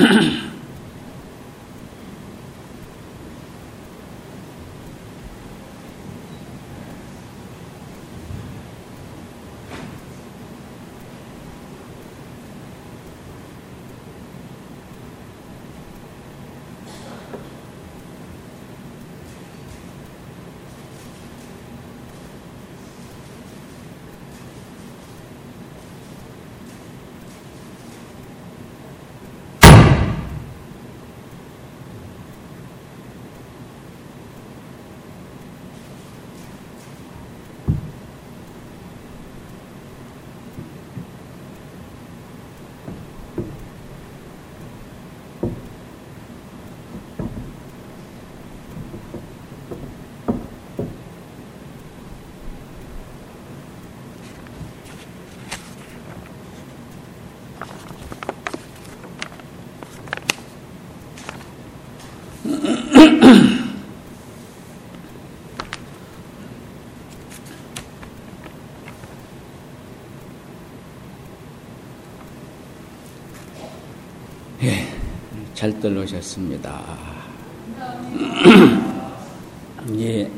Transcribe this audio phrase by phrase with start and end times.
[0.00, 0.36] Mm-hmm.
[75.60, 76.80] 잘 들으셨습니다.
[79.98, 80.30] 예.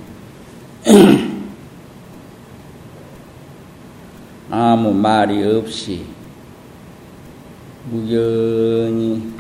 [4.51, 6.05] 아무 말이 없이
[7.89, 9.33] 무견히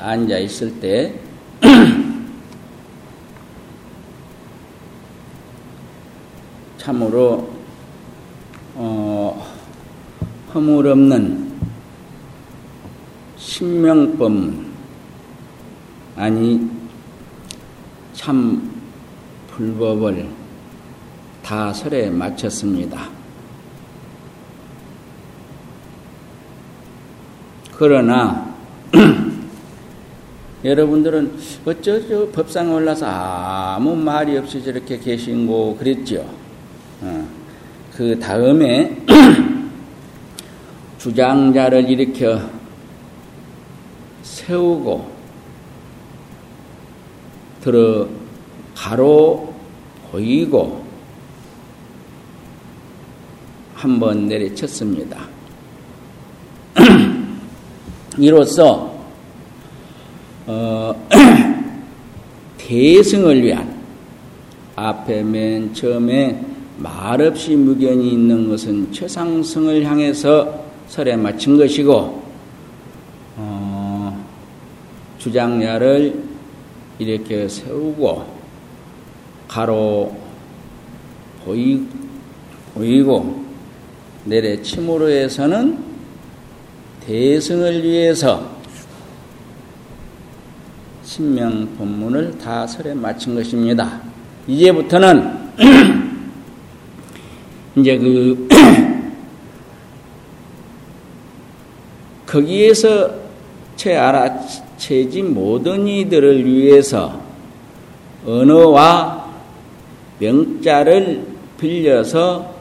[0.00, 1.14] 앉아 있을 때
[6.78, 7.48] 참으로
[8.74, 9.46] 어,
[10.52, 11.49] 허물 없는
[13.60, 14.32] 신명법
[16.16, 16.66] 아니
[18.14, 18.72] 참
[19.50, 20.26] 불법을
[21.42, 23.10] 다 설에 마쳤습니다.
[27.76, 28.50] 그러나
[30.64, 31.30] 여러분들은
[31.66, 36.24] 어쩌죠 법상에 올라서 아무 말이 없이 저렇게 계신고 그랬죠.
[37.02, 37.28] 어.
[37.94, 38.96] 그 다음에
[40.96, 42.59] 주장자를 일으켜
[44.50, 45.08] 세우고
[47.60, 48.08] 들어
[48.74, 49.54] 가로
[50.10, 50.84] 보이고
[53.74, 55.20] 한번 내리쳤습니다.
[58.18, 58.92] 이로써
[60.46, 61.08] 어,
[62.58, 63.72] 대승을 위한
[64.74, 66.44] 앞에 맨 처음에
[66.78, 72.29] 말없이 무견이 있는 것은 최상승을 향해서 설에 마친 것이고 어,
[75.20, 76.18] 주장야를
[76.98, 78.26] 이렇게 세우고
[79.46, 80.16] 가로
[81.44, 81.86] 보이,
[82.74, 83.44] 보이고
[84.24, 85.78] 내려침으로 해서는
[87.06, 88.50] 대승을 위해서
[91.02, 94.00] 신명 본문을 다 설에 마친 것입니다.
[94.46, 95.50] 이제부터는
[97.76, 98.48] 이제 그
[102.26, 103.10] 거기에서
[103.76, 104.38] 채 알아
[104.80, 107.20] 채지 모든 이들을 위해서
[108.26, 109.30] 언어와
[110.18, 111.22] 명자를
[111.58, 112.54] 빌려서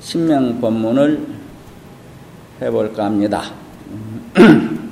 [0.00, 1.26] 신명 본문을
[2.62, 3.42] 해볼까 합니다.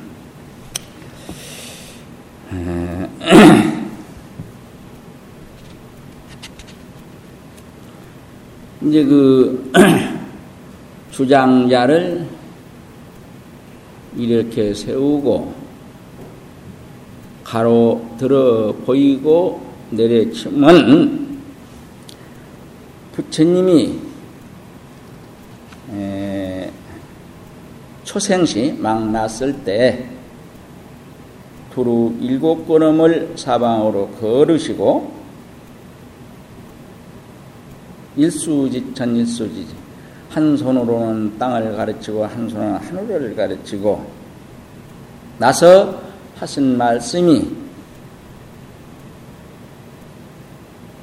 [8.82, 9.72] 이제 그
[11.12, 12.39] 주장자를
[14.16, 15.54] 이렇게 세우고
[17.44, 19.60] 가로 들어 보이고
[19.90, 21.40] 내려치면
[23.12, 23.98] 부처님이
[28.04, 30.08] 초생시 막 났을 때
[31.72, 35.12] 두루 일곱 걸음을 사방으로 걸으시고
[38.16, 39.79] 일수지 전일수지지
[40.30, 44.10] 한 손으로는 땅을 가르치고 한 손으로는 하늘을 가르치고
[45.38, 46.00] 나서
[46.36, 47.50] 하신 말씀이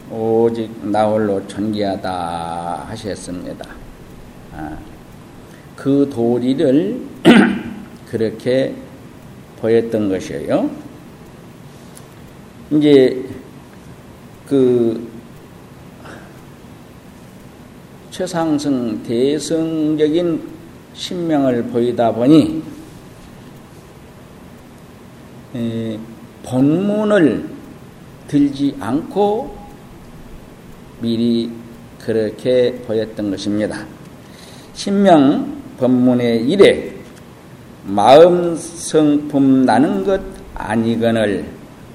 [0.10, 3.66] 오직 나홀로 존귀하다 하셨습니다.
[4.56, 4.78] 아,
[5.76, 7.02] 그 도리를
[8.10, 8.74] 그렇게
[9.60, 10.70] 보였던 것이에요.
[12.72, 13.26] 이제
[14.48, 15.07] 그
[18.18, 20.42] 최상승 대승적인
[20.96, 22.64] 신명을 보이다 보니
[25.56, 26.00] 에,
[26.42, 27.48] 본문을
[28.28, 29.56] 들지 않고
[31.00, 31.52] 미리
[32.00, 33.86] 그렇게 보였던 것입니다.
[34.74, 36.96] 신명 법문의 일에
[37.86, 40.20] 마음 성품 나는 것
[40.56, 41.46] 아니거늘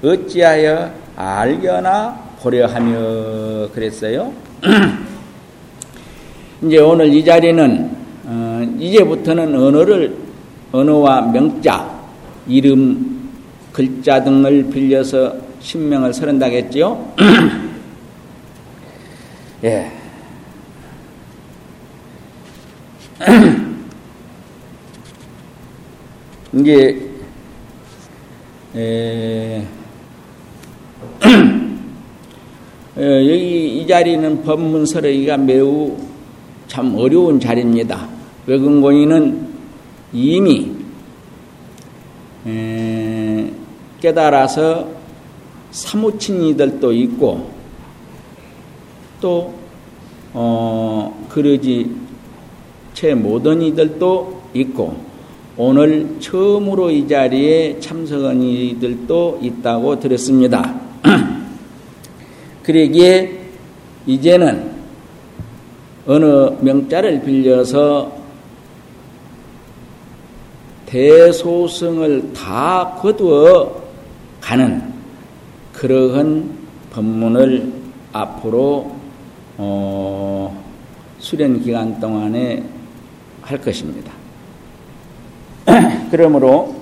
[0.04, 4.32] 어찌하여 알려나 보려 하며 그랬어요.
[6.64, 7.90] 이제 오늘 이 자리는
[8.24, 10.16] 어, 이제부터는 언어를
[10.70, 11.90] 언어와 명자,
[12.46, 13.30] 이름,
[13.72, 17.14] 글자 등을 빌려서 신명을 서른다겠지요.
[19.64, 19.90] 예.
[26.54, 27.10] 이제
[28.76, 29.66] 에,
[32.94, 36.11] 어, 여기 이 자리는 법문 서러기가 매우
[36.72, 38.08] 참 어려운 자리입니다.
[38.46, 39.46] 외근고인은
[40.10, 40.72] 이미
[42.46, 43.50] 에,
[44.00, 44.88] 깨달아서
[45.70, 47.50] 사무친 이들도 있고
[49.20, 49.52] 또
[50.32, 51.94] 어, 그러지
[52.94, 54.96] 채 못한 이들도 있고
[55.58, 60.80] 오늘 처음으로 이 자리에 참석한 이들도 있다고 들었습니다.
[62.64, 63.40] 그러기에
[64.06, 64.71] 이제는
[66.06, 68.12] 어느 명자를 빌려서
[70.86, 73.82] 대소승을 다 거두어
[74.40, 74.92] 가는
[75.72, 76.50] 그러한
[76.90, 77.72] 법문을
[78.12, 78.94] 앞으로
[79.56, 80.64] 어,
[81.18, 82.62] 수련 기간 동안에
[83.40, 84.12] 할 것입니다.
[86.10, 86.74] 그러므로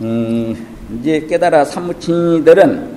[0.00, 0.66] 음,
[0.98, 2.96] 이제 깨달아 사무친이들은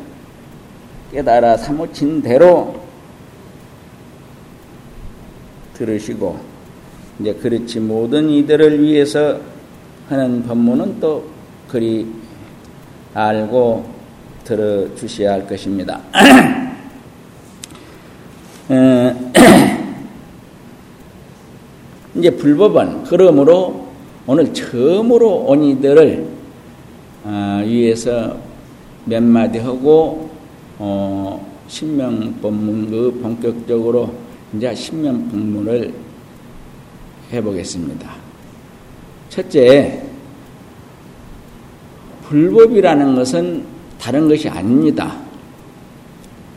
[1.11, 2.84] 깨달아 사무친 대로
[5.75, 6.39] 들으시고
[7.19, 9.39] 이제 그렇지 모든 이들을 위해서
[10.09, 11.25] 하는 법문은 또
[11.67, 12.07] 그리
[13.13, 13.93] 알고
[14.43, 16.01] 들어 주셔야 할 것입니다.
[18.69, 19.31] 어,
[22.15, 23.85] 이제 불법은 그러므로
[24.27, 26.27] 오늘 처음으로 온 이들을
[27.23, 28.37] 어, 위해서
[29.05, 30.29] 몇 마디 하고
[30.77, 34.24] 어, 신명법문 그 본격적으로
[34.55, 35.93] 이제 신명법문을
[37.31, 38.09] 해보겠습니다.
[39.29, 40.03] 첫째,
[42.23, 43.65] 불법이라는 것은
[43.99, 45.15] 다른 것이 아닙니다.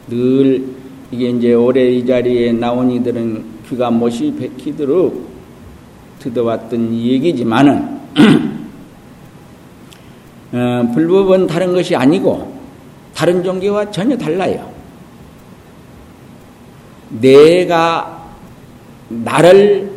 [0.08, 0.64] 늘
[1.10, 5.28] 이게 이제 올해 이 자리에 나온 이들은 귀가 못이 백히도록
[6.20, 7.98] 듣어왔던 얘기지만은
[10.52, 12.58] 어, 불법은 다른 것이 아니고
[13.14, 14.77] 다른 종교와 전혀 달라요.
[17.10, 18.32] 내가
[19.08, 19.90] 나를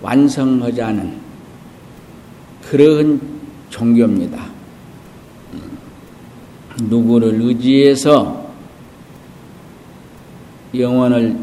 [0.00, 1.20] 완성하자는
[2.68, 3.20] 그러한
[3.70, 4.44] 종교입니다.
[6.82, 8.50] 누구를 의지해서
[10.74, 11.36] 영원을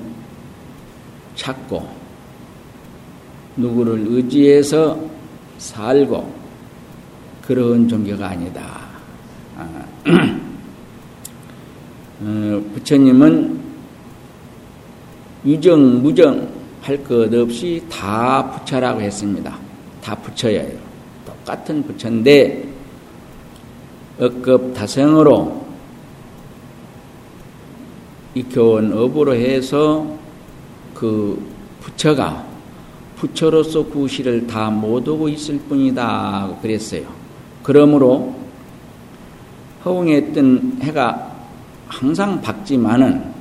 [1.35, 1.87] 찾고
[3.55, 4.99] 누구를 의지해서
[5.57, 6.33] 살고
[7.41, 8.79] 그런 종교가 아니다.
[12.21, 13.59] 아, 어, 부처님은
[15.45, 19.57] 유정, 무정 할 것 없이 다 부처라고 했습니다.
[20.01, 20.79] 다 부처예요.
[21.25, 22.67] 똑같은 부처인데
[24.19, 25.65] 억급 다생으로
[28.35, 30.05] 이 교원 업으로 해서
[30.93, 31.41] 그
[31.81, 32.45] 부처가
[33.17, 37.03] 부처로서 구실을 다못 오고 있을 뿐이다 그랬어요.
[37.63, 38.33] 그러므로
[39.85, 41.28] 허웅했던 해가
[41.89, 43.33] 항상 밝지만은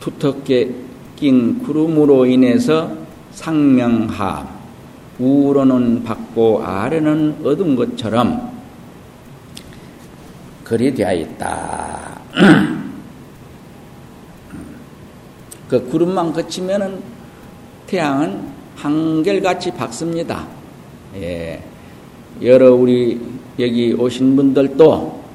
[0.00, 0.74] 두텁게
[1.16, 2.90] 낀 구름으로 인해서
[3.32, 4.48] 상명하
[5.18, 8.58] 우로는 받고 아래는 얻은 것처럼
[10.64, 12.20] 그리 되어 있다.
[15.68, 17.00] 그 구름만 거치면은
[17.86, 20.46] 태양은 한결같이 밝습니다.
[21.16, 21.62] 예.
[22.42, 23.20] 여러 우리
[23.58, 25.27] 여기 오신 분들도 어,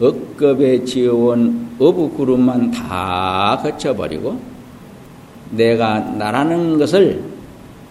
[0.00, 4.38] 억겁에 지어온 어부 구름만 다 거쳐버리고
[5.50, 7.22] 내가 나라는 것을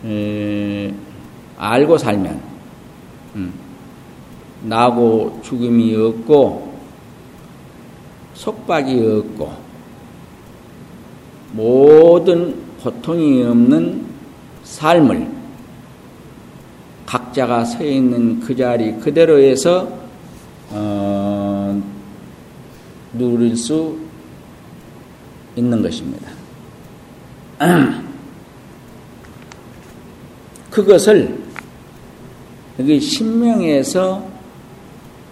[0.05, 0.93] 에,
[1.57, 2.41] 알고 살면
[3.35, 3.53] 음,
[4.63, 6.75] 나고 죽음이 없고
[8.33, 9.65] 속박이 없고
[11.53, 14.05] 모든 고통이 없는
[14.63, 15.35] 삶을
[17.05, 19.88] 각자가 서 있는 그 자리 그대로에서
[20.71, 21.94] 어,
[23.17, 23.98] 누릴 수
[25.55, 26.29] 있는 것입니다.
[30.69, 31.39] 그것을
[32.77, 34.27] 여기 신명에서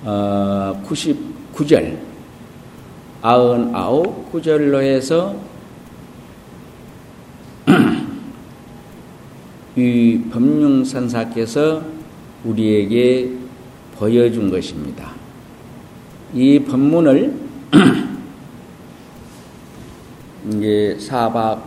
[0.03, 1.97] 어, 99절,
[3.21, 5.35] 99 구절로 해서
[9.75, 11.83] 이 법륜선사께서
[12.45, 13.29] 우리에게
[13.97, 15.11] 보여준 것입니다.
[16.33, 17.42] 이 법문을
[20.47, 21.59] 이제 4박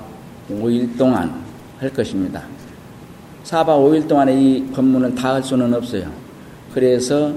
[0.50, 1.42] 5일 동안
[1.78, 2.42] 할 것입니다.
[3.44, 6.10] 4박 5일 동안에 이 법문을 다할 수는 없어요.
[6.72, 7.34] 그래서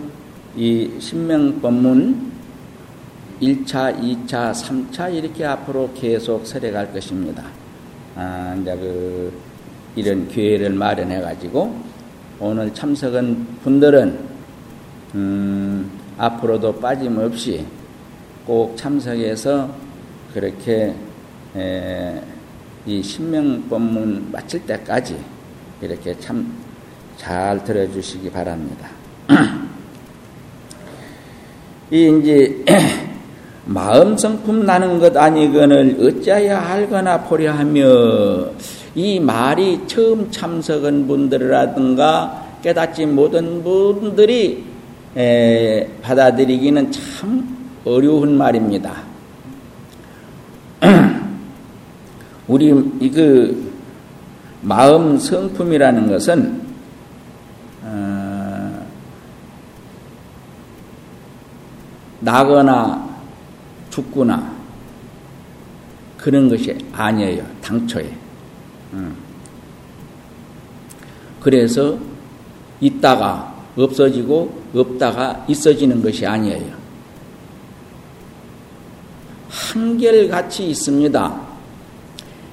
[0.55, 2.29] 이 신명 법문
[3.41, 7.43] 1차, 2차, 3차 이렇게 앞으로 계속 설해갈 것입니다.
[8.15, 9.31] 아, 이제 그
[9.95, 11.75] 이런 기회를 마련해 가지고
[12.39, 14.19] 오늘 참석한 분들은
[15.15, 17.65] 음, 앞으로도 빠짐없이
[18.50, 19.70] 꼭 참석해서
[20.34, 20.96] 그렇게
[21.56, 22.20] 에,
[22.88, 25.15] 이 신명법문 마칠 때까지
[25.82, 26.70] 이렇게 참
[27.20, 28.88] 잘 들어주시기 바랍니다.
[31.91, 32.63] 이 이제
[33.65, 38.48] 마음 성품 나는 것 아니거늘 어찌하여 알거나 보려 하며
[38.96, 44.63] 이 말이 처음 참석한 분들이라든가 깨닫지 못한 분들이
[45.18, 49.03] 에, 받아들이기는 참 어려운 말입니다.
[52.48, 52.69] 우리
[53.12, 53.71] 그
[54.62, 56.62] 마음 성품이라는 것은
[57.83, 58.86] 어,
[62.19, 63.09] 나거나
[63.89, 64.53] 죽거나
[66.17, 67.45] 그런 것이 아니에요.
[67.62, 68.13] 당초에.
[68.93, 69.15] 음.
[71.39, 71.98] 그래서
[72.81, 76.78] 있다가 없어지고 없다가 있어지는 것이 아니에요.
[79.50, 81.41] 한결같이 있습니다.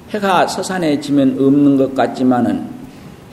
[0.09, 2.67] 해가 서산에 지면 없는 것 같지만은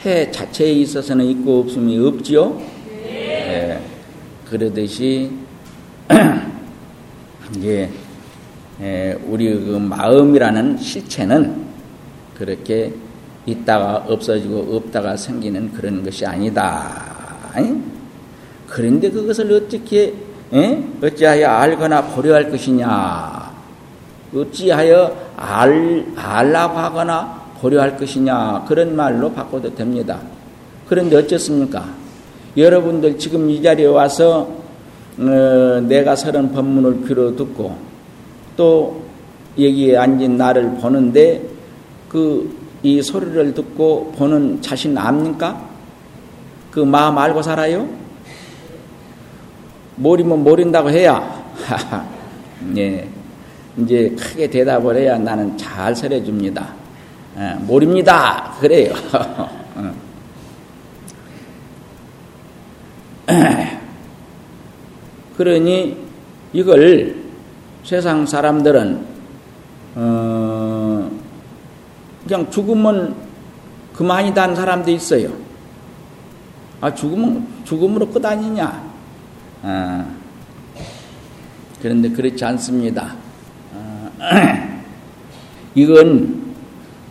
[0.04, 2.60] 해 자체에 있어서는 있고 없음이 없지요.
[3.04, 3.80] 네.
[4.48, 5.30] 그러듯이
[7.56, 7.90] 이제
[9.26, 11.64] 우리 그 마음이라는 실체는
[12.36, 12.92] 그렇게
[13.46, 17.14] 있다가 없어지고 없다가 생기는 그런 것이 아니다.
[18.66, 20.12] 그런데 그것을 어떻게
[20.52, 20.84] 에?
[21.02, 23.43] 어찌하여 알거나 보려 할 것이냐?
[24.34, 28.64] 어찌하여 알, 알라고 하거나 보려 할 것이냐?
[28.66, 30.20] 그런 말로 바꿔도 됩니다.
[30.88, 31.84] 그런데 어쨌습니까?
[32.56, 34.48] 여러분들 지금 이 자리에 와서
[35.18, 37.76] 어, 내가 서른 법문을 귀로 듣고
[38.56, 39.02] 또
[39.56, 41.42] 여기에 앉은 나를 보는데
[42.08, 45.58] 그 이 소리를 듣고 보는 자신 압니까?
[46.70, 47.88] 그 마음 알고 살아요?
[49.96, 51.42] 모르면 모른다고 해야
[52.76, 53.08] 예.
[53.78, 56.74] 이제 크게 대답을 해야 나는 잘 설해줍니다.
[57.38, 58.54] 예, 모릅니다.
[58.60, 58.94] 그래요.
[59.12, 59.92] 어.
[65.36, 65.96] 그러니
[66.52, 67.16] 이걸
[67.82, 69.06] 세상 사람들은
[69.96, 71.10] 어
[72.22, 73.16] 그냥 죽으면
[73.94, 75.30] 그만이다는 사람도 있어요.
[76.80, 78.82] 아 죽으면 죽음으로 끝 아니냐?
[79.62, 80.06] 아,
[81.80, 83.23] 그런데 그렇지 않습니다.
[84.30, 84.80] 아,
[85.74, 86.54] 이건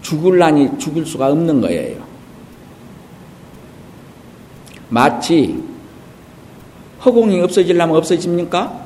[0.01, 2.03] 죽을라니 죽을 수가 없는 거예요.
[4.89, 5.61] 마치
[7.03, 8.83] 허공이 없어지려면 없어집니까?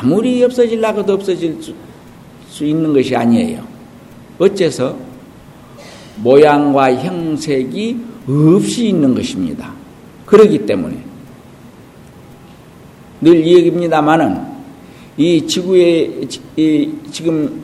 [0.00, 1.74] 아무리 없어질라고도 없어질 수,
[2.48, 3.64] 수 있는 것이 아니에요.
[4.38, 4.96] 어째서
[6.16, 9.72] 모양과 형색이 없이 있는 것입니다.
[10.26, 10.96] 그러기 때문에
[13.20, 14.53] 늘 얘기입니다만은
[15.16, 16.10] 이 지구에
[16.56, 17.62] 이 지금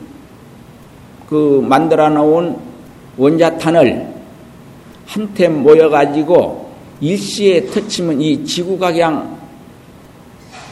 [1.29, 2.55] 그 만들어 놓은
[3.17, 4.07] 원자탄을
[5.05, 9.37] 한테 모여 가지고 일시에 터치면 이 지구가 그냥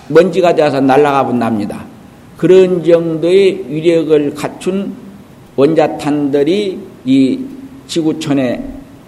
[0.08, 1.86] 먼지가 되어서 날아가 본답니다.
[2.38, 4.94] 그런 정도의 위력을 갖춘
[5.56, 7.40] 원자탄들이 이
[7.88, 8.64] 지구촌에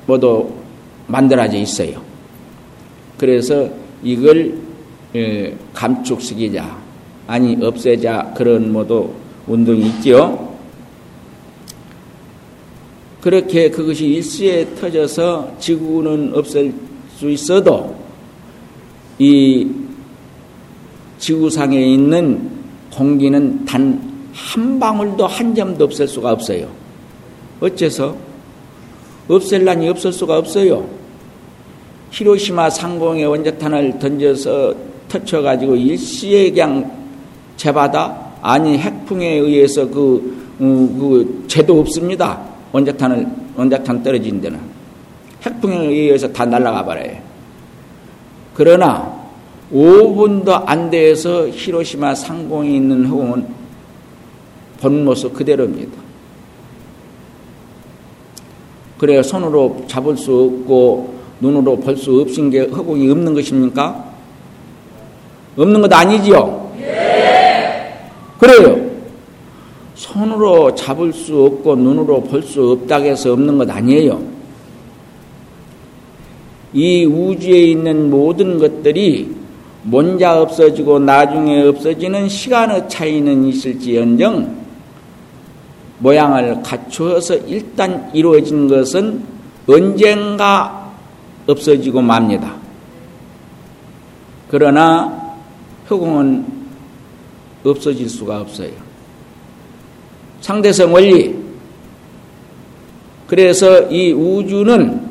[0.06, 0.50] 모두
[1.08, 2.02] 만들어져 있어요.
[3.18, 3.70] 그래서
[4.04, 4.58] 이걸
[5.74, 6.78] 감축시키자,
[7.32, 9.12] 아니 없애자 그런 모두
[9.48, 10.56] 운동이 있죠.
[13.22, 16.74] 그렇게 그것이 일시에 터져서 지구는 없을
[17.16, 17.96] 수 있어도
[19.20, 19.68] 이
[21.20, 22.50] 지구상에 있는
[22.92, 26.68] 공기는 단 한 방울도 한 점도 없을 수가 없어요.
[27.60, 28.16] 어째서?
[29.28, 30.88] 없앨란이 없을 수가 없어요.
[32.12, 34.74] 히로시마 상공에 원자탄을 던져서
[35.08, 37.01] 터쳐가지고 일시에 그냥
[37.62, 42.42] 재바다 아니 핵풍에 의해서 그, 음, 그 죄도 없습니다.
[42.72, 44.60] 원자탄을 원자탄 떨어진 데는
[45.44, 47.18] 핵풍에 의해서 다 날아가 버려요.
[48.56, 49.22] 그러나
[49.72, 53.48] 5분도 안 돼서 히로시마 상공에 있는 허공은
[54.80, 56.02] 본 모습 그대로입니다.
[58.98, 64.12] 그래야 손으로 잡을 수 없고 눈으로 볼 수 없은 게 허공이 없는 것입니까?
[65.58, 66.71] 없는 것 아니지요?
[68.42, 68.90] 그래요.
[69.94, 74.20] 손으로 잡을 수 없고 눈으로 볼 수 없다고 해서 없는 것 아니에요.
[76.74, 79.36] 이 우주에 있는 모든 것들이
[79.84, 84.56] 먼저 없어지고 나중에 없어지는 시간의 차이는 있을지언정
[86.00, 89.24] 모양을 갖추어서 일단 이루어진 것은
[89.68, 90.92] 언젠가
[91.46, 92.56] 없어지고 맙니다.
[94.50, 95.36] 그러나
[95.86, 96.61] 흑공은
[97.64, 98.72] 없어질 수가 없어요.
[100.42, 101.36] 상대성 원리.
[103.28, 105.10] 그래서 이 우주는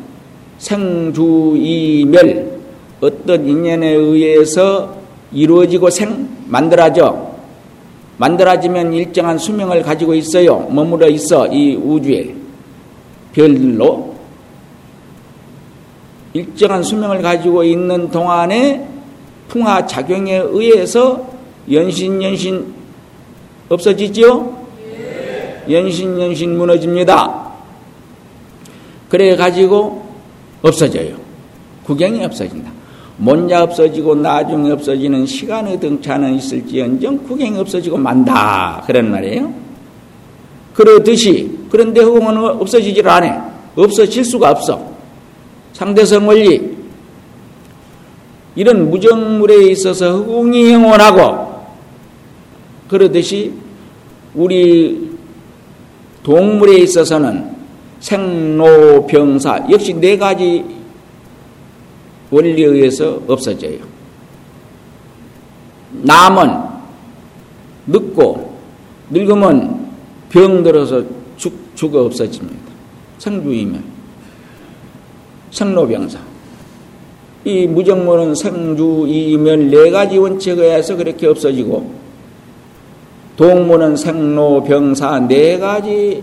[0.59, 2.61] 생주이멸
[3.01, 4.97] 어떤 인연에 의해서
[5.33, 7.31] 이루어지고 생 만들어져
[8.19, 10.69] 만들어지면 일정한 수명을 가지고 있어요.
[10.71, 12.35] 머물러 있어 이 우주에
[13.33, 14.15] 별로
[16.35, 18.87] 일정한 수명을 가지고 있는 동안에
[19.49, 21.31] 풍화 작용에 의해서
[21.71, 22.73] 연신 연신
[23.69, 24.61] 없어지죠?
[25.69, 27.51] 연신 연신 무너집니다.
[29.09, 30.07] 그래 가지고
[30.63, 31.17] 없어져요.
[31.85, 32.71] 구경이 없어진다.
[33.17, 38.83] 먼저 없어지고 나중에 없어지는 시간의 등차는 있을지언정 구경이 없어지고 만다.
[38.87, 39.53] 그런 말이에요.
[40.75, 43.51] 그러듯이 그런데 허공은 없어지질 않아.
[43.77, 44.91] 없어질 수가 없어.
[45.73, 46.79] 상대성 원리.
[48.57, 51.50] 이런 무정물에 있어서 허공이 영원하고
[52.91, 53.53] 그러듯이
[54.35, 55.13] 우리
[56.25, 57.55] 동물에 있어서는
[58.01, 60.65] 생로병사 역시 네 가지
[62.33, 63.79] 원리에 의해서 없어져요.
[65.93, 66.51] 남은
[67.87, 68.59] 늙고
[69.11, 69.93] 늙으면
[70.29, 71.05] 병 들어서
[71.37, 72.59] 죽, 죽어 없어집니다.
[73.19, 73.85] 생주이면
[75.53, 76.19] 생로병사
[77.45, 82.00] 이 무정모는 생주이면 네 가지 원칙에 의해서 그렇게 없어지고
[83.41, 86.23] 동무는 생로 병사 네 가지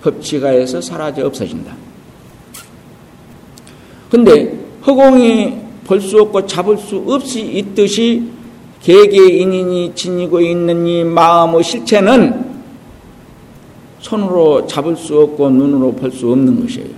[0.00, 1.70] 법칙하에서 사라져 없어진다.
[4.10, 8.26] 근데 허공이 볼 수 없고 잡을 수 없이 있듯이
[8.80, 12.56] 개개인인이 지니고 있는 이 마음의 실체는
[14.00, 16.88] 손으로 잡을 수 없고 눈으로 볼 수 없는 것이에요.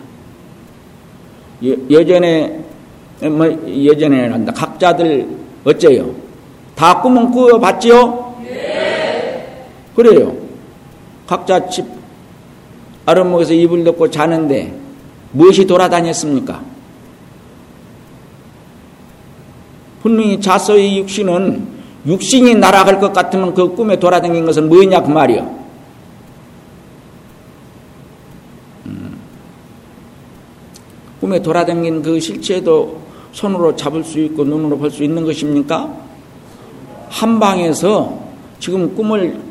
[1.90, 2.64] 여, 전에
[3.22, 4.52] 뭐 예전에 한다.
[4.52, 5.28] 각자들
[5.64, 6.14] 어째요?
[6.76, 8.27] 다 꿈은 꾸어봤지요?
[9.98, 10.11] 네.
[10.11, 10.37] 그래요.
[11.26, 11.84] 각자 집
[13.04, 14.72] 아랫목에서 이불 덮고 자는데
[15.32, 16.62] 무엇이 돌아다녔습니까?
[20.02, 25.58] 분명히 자서의 육신은 육신이 날아갈 것 같으면 그 꿈에 돌아다닌 것은 뭐냐 그 말이요.
[28.87, 29.18] 음.
[31.20, 33.00] 꿈에 돌아다닌 그 실체도
[33.32, 35.92] 손으로 잡을 수 있고 눈으로 볼 수 있는 것입니까?
[37.11, 38.18] 한 방에서
[38.61, 39.47] 지금 꿈을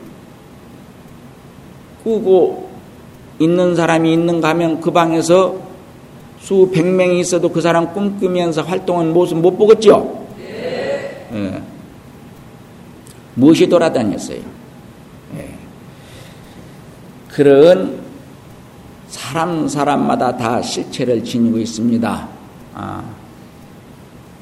[2.07, 2.69] 꾸고
[3.39, 5.55] 있는 사람이 있는가 하면 그 방에서
[6.39, 10.25] 수백 명이 있어도 그 사람 꿈꾸면서 활동한 모습 못 보겠죠?
[10.39, 11.61] 예.
[13.33, 14.39] 무엇이 돌아다녔어요?
[15.37, 15.49] 예.
[17.27, 17.99] 그런
[19.09, 22.27] 사람 사람마다 다 실체를 지니고 있습니다.
[22.73, 23.03] 아,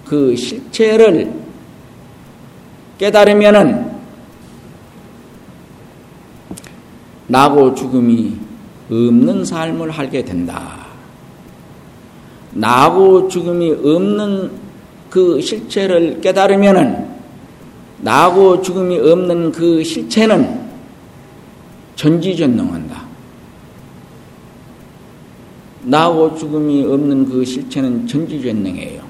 [0.06, 1.34] 그 실체를
[2.99, 3.85] 깨달으면은
[7.28, 8.38] 나고 죽음이
[8.90, 10.86] 없는 삶을 하게 된다.
[12.54, 14.52] 나고 죽음이 없는
[15.10, 17.08] 그 실체를 깨달으면은
[18.02, 20.66] 나고 죽음이 없는 그 실체는
[21.96, 23.04] 전지전능한다.
[25.84, 29.02] 나고 죽음이 없는 그 실체는 전지전능해요.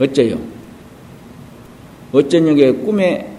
[0.00, 0.38] 어째요?
[2.12, 3.30] 어쩌냐게 꿈에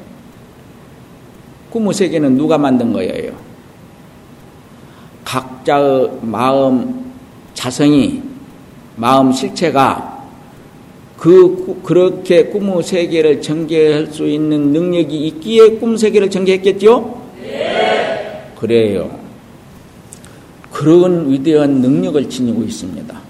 [1.70, 3.45] 꿈의 세계는 누가 만든 거예요?
[5.26, 7.12] 각자의 마음
[7.54, 8.22] 자성이
[8.96, 10.16] 마음 실체가
[11.18, 17.22] 그 그렇게 꿈의 세계를 전개할 수 있는 능력이 있기에 꿈 세계를 전개했겠죠?
[17.42, 18.52] 네.
[18.58, 19.10] 그래요.
[20.72, 23.26] 그런 위대한 능력을 지니고 있습니다.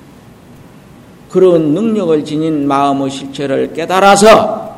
[1.29, 4.73] 그런 능력을 지닌 마음의 실체를 깨달아서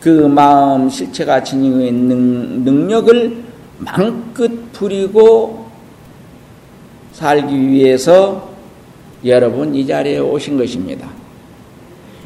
[0.00, 3.44] 그 마음 실체가 지니고 있는 능력을
[3.78, 5.57] 망끝 부리고
[7.18, 8.48] 살기 위해서
[9.24, 11.08] 여러분 이 자리에 오신 것입니다.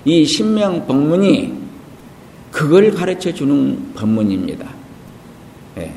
[0.04, 1.62] 이 신명 법문이
[2.50, 4.68] 그걸 가르쳐 주는 법문입니다.
[5.76, 5.94] 네.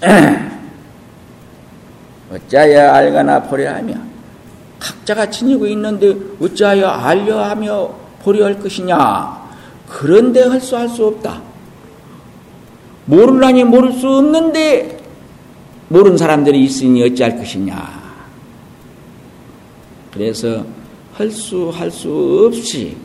[2.32, 3.94] 어찌하여 알거나 보려 하며
[4.78, 9.42] 각자가 지니고 있는데 어찌하여 알려 하며 보려 할 것이냐
[9.88, 11.42] 그런데 할 수 할 수 없다
[13.06, 15.03] 모르라니 모를 수 없는데
[15.88, 18.04] 모르는 사람들이 있으니 어찌할 것이냐.
[20.12, 20.64] 그래서
[21.14, 22.96] 할 수 할 수 없이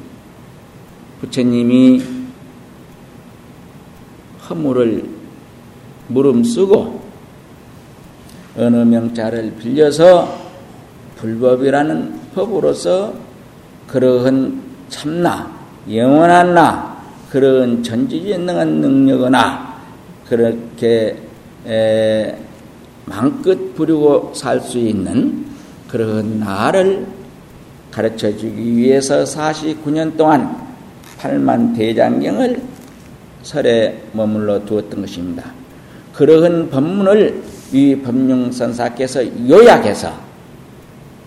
[1.22, 2.02] 부처님이
[4.50, 5.06] 허물을
[6.08, 7.02] 무름쓰고
[8.58, 10.36] 어느 명자를 빌려서
[11.18, 13.14] 불법이라는 법으로서
[13.88, 15.52] 그러한 참나,
[15.92, 16.98] 영원한 나,
[17.30, 19.80] 그런 전지전능한 능력이나
[20.28, 21.16] 그렇게
[21.68, 22.36] 에,
[23.10, 25.46] 마음껏 부리고 살 수 있는
[25.88, 27.08] 그런 나를
[27.92, 30.56] 가르쳐 주기 위해서 49년 동안
[31.18, 32.62] 8만 대장경을
[33.42, 35.52] 설에 머물러 두었던 것입니다.
[36.14, 37.42] 그러한 법문을
[37.72, 40.14] 이 법령선사께서 요약해서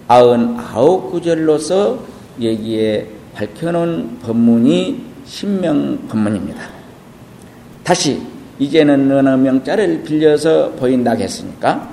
[0.06, 1.98] 아흔 아홉 구절로서
[2.40, 6.62] 여기에 밝혀놓은 법문이 신명 법문입니다.
[7.82, 8.20] 다시
[8.62, 11.88] 이제는 어느 명자를 빌려서 보인다 했으니까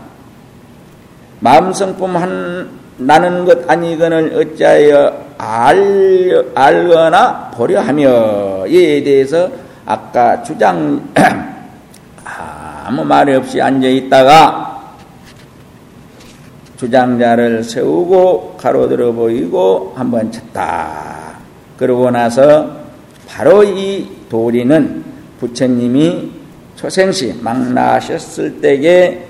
[1.40, 9.50] 마음성품 한 나는 것 아니거늘 어찌하여 알, 알거나 보려 하며 이에 대해서
[9.86, 11.10] 아까 주장
[12.24, 14.70] 아무 말이 없이 앉아 있다가
[16.78, 21.40] 주장자를 세우고 가로들어 보이고 한번 쳤다.
[21.78, 22.70] 그러고 나서
[23.28, 25.04] 바로 이 도리는
[25.40, 26.39] 부처님이
[26.80, 29.28] 초생시 막 나셨을 때에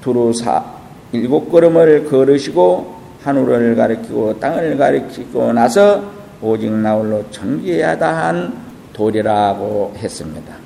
[0.00, 0.64] 두루 사
[1.12, 6.02] 일곱 걸음을 걸으시고 하늘을 가리키고 땅을 가리키고 나서
[6.42, 10.56] 오직 나홀로 전기하다 한 도리라고 했습니다.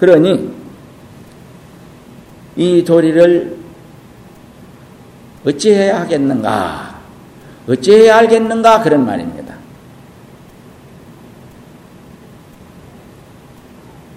[0.00, 0.50] 그러니
[2.56, 3.58] 이 도리를
[5.46, 7.00] 어찌해야 하겠는가?
[7.68, 8.82] 어찌해야 알겠는가?
[8.82, 9.47] 그런 말입니다.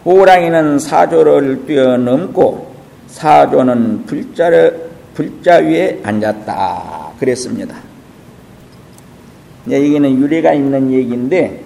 [0.06, 2.72] 호랑이는 사조를 뛰어넘고
[3.08, 7.12] 사조는 불자를, 불자 위에 앉았다.
[7.20, 7.76] 그랬습니다.
[9.70, 11.64] 여기는 유래가 있는 얘기인데,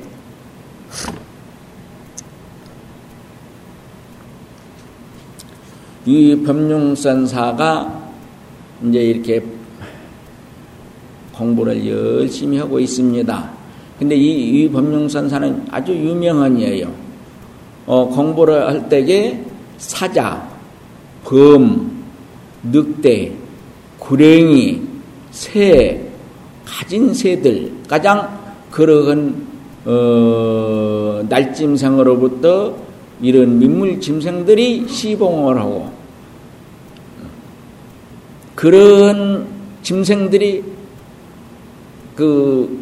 [6.06, 8.10] 이 법륜선사가
[8.84, 9.43] 이제 이렇게
[11.34, 13.50] 공부를 열심히 하고 있습니다.
[13.98, 17.04] 근데 이, 이 법륜선사는 아주 유명한 이에요.
[17.86, 19.39] 어, 공부를 할 때에
[19.78, 20.48] 사자,
[21.24, 22.04] 범,
[22.63, 23.32] 늑대,
[24.00, 24.82] 구랭이,
[25.32, 26.02] 새,
[26.65, 28.39] 가진 새들, 가장
[28.71, 29.45] 그러한
[29.86, 32.76] 어, 날짐승으로부터
[33.21, 35.91] 이런 민물 짐승들이 시봉을 하고
[38.56, 39.48] 그런
[39.84, 40.63] 짐승들이
[42.15, 42.80] 그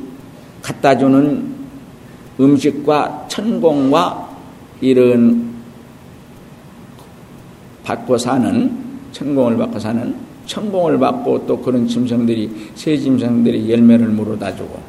[0.62, 1.54] 갖다 주는
[2.39, 4.33] 음식과 천공과
[4.84, 5.54] 이런
[7.84, 8.72] 받고 사는
[9.13, 10.13] 천공을 받고 사는
[10.46, 14.80] 천공을 받고 또 그런 짐승들이 새 짐승들이 열매를 물어다 주고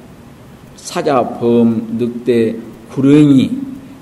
[0.76, 2.56] 사자, 범, 늑대,
[2.90, 3.50] 구렁이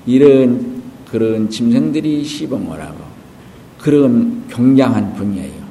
[0.07, 2.97] 이런 그런 짐승들이 시범을 하고
[3.79, 5.63] 그런 굉장한 분야예요.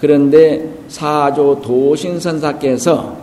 [0.00, 3.16] 그런데 사조 도신선사께서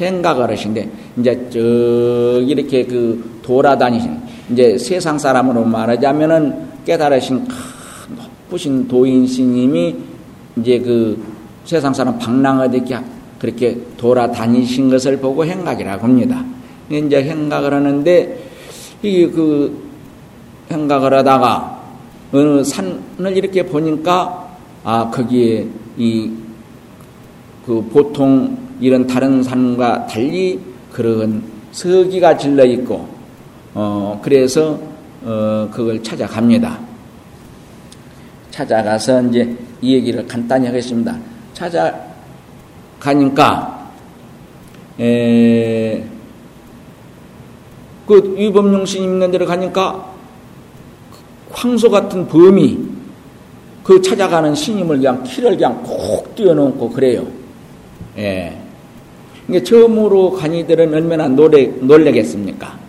[0.00, 7.46] 행각을 하신데 이제 저 이렇게 그 돌아다니신 이제 세상 사람으로 말하자면은 깨달으신
[8.16, 9.96] 높으신 도인 스님이
[10.56, 11.22] 이제 그
[11.64, 12.84] 세상 사람 방랑어디
[13.38, 16.44] 그렇게 돌아다니신 것을 보고 행각이라고 합니다.
[16.90, 18.38] 이제 행각을 하는데
[19.02, 19.88] 이게 그
[20.70, 21.80] 행각을 하다가
[22.32, 26.40] 어느 산을 이렇게 보니까 아 거기에 이
[27.70, 30.58] 그 보통 이런 다른 산과 달리
[30.90, 33.06] 그런 서기가 질러 있고
[33.74, 34.78] 어 그래서
[35.22, 36.78] 어, 그걸 찾아갑니다.
[38.50, 41.16] 찾아가서 이제 이 얘기를 간단히 하겠습니다.
[42.98, 43.90] 찾아가니까,
[44.98, 46.02] 에,
[48.06, 48.34] 그
[48.86, 50.10] 스님 있는 데로 가니까
[51.52, 52.78] 황소 같은 범이
[53.84, 57.26] 그 찾아가는 스님을 그냥 키를 그냥 콕 띄워놓고 그래요.
[58.16, 58.56] 예.
[59.48, 62.79] 이게 처음으로 간이들은 얼마나 놀래, 놀래겠습니까?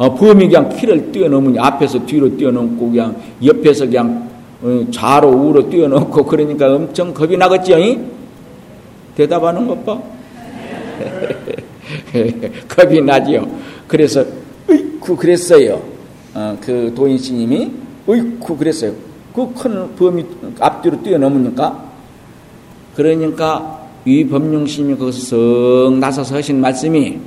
[0.00, 4.30] 어, 범이 그냥 키를 뛰어넘으니 앞에서 뒤로 뛰어넘고 그냥 옆에서 그냥
[4.62, 7.74] 어, 좌로 우로 뛰어넘고 그러니까 엄청 겁이 나겠지?
[7.74, 7.98] 이?
[9.14, 10.00] 대답하는 것 봐.
[12.66, 13.46] 겁이 나지요.
[13.86, 14.24] 그래서
[14.70, 15.82] 으이쿠 그랬어요.
[16.32, 17.70] 어, 그 도인 스님이
[18.06, 18.92] 어이쿠 그랬어요.
[19.34, 20.24] 그 큰 범위
[20.58, 21.84] 앞뒤로 뛰어넘으니까
[22.96, 27.18] 그러니까 이 법룡심이 거기서 썩 나서서 하신 말씀이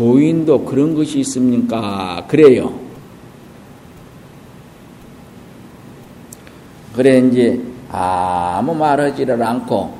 [0.00, 2.24] 도인도 그런 것이 있습니까?
[2.26, 2.72] 그래요.
[6.96, 7.60] 그래 이제
[7.92, 9.94] 아무 말하지를 않고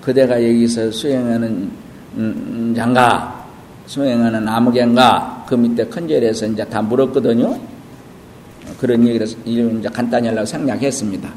[0.00, 1.68] 그대가 여기서 수행하는
[2.14, 3.44] 음, 장가
[3.86, 7.58] 수행하는 아무개인가 그 밑에 큰절에서 이제 다 물었거든요.
[8.78, 11.28] 그런 얘기를 이제 간단히 하려고 생략했습니다.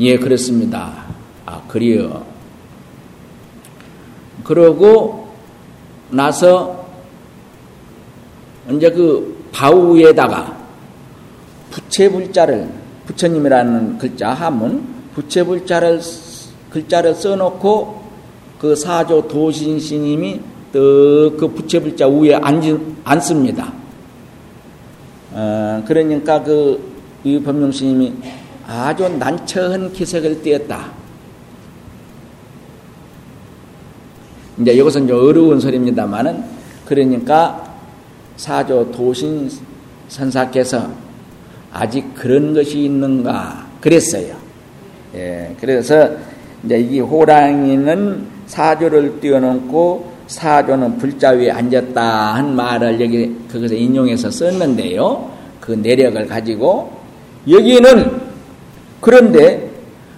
[0.00, 0.92] 예, 그렇습니다.
[1.46, 2.22] 아, 그래요.
[4.44, 5.32] 그러고
[6.10, 6.81] 나서
[8.70, 10.56] 이제 그 바우에다가
[11.70, 12.68] 부채불자를
[13.06, 16.00] 부처님이라는 글자 한문 부채불자를
[16.70, 18.02] 글자를 써놓고
[18.58, 20.40] 그 사조 도신신님이
[20.72, 23.72] 그 부채불자 위에 앉, 앉습니다.
[25.32, 26.92] 어, 그러니까 그
[27.24, 28.12] 이 법룡스님이
[28.66, 30.90] 아주 난처한 기색을 띄었다.
[34.58, 36.44] 이제 이것은 좀 어려운 소리입니다만은
[36.84, 37.71] 그러니까
[38.36, 39.50] 사조 도신
[40.08, 40.88] 선사께서
[41.72, 44.36] 아직 그런 것이 있는가 그랬어요.
[45.14, 46.10] 예, 그래서
[46.64, 55.30] 이제 이 호랑이는 사조를 뛰어넘고 사조는 불자 위에 앉았다 한 말을 여기 그것에 인용해서 썼는데요.
[55.60, 56.92] 그 내력을 가지고
[57.48, 58.20] 여기는
[59.00, 59.70] 그런데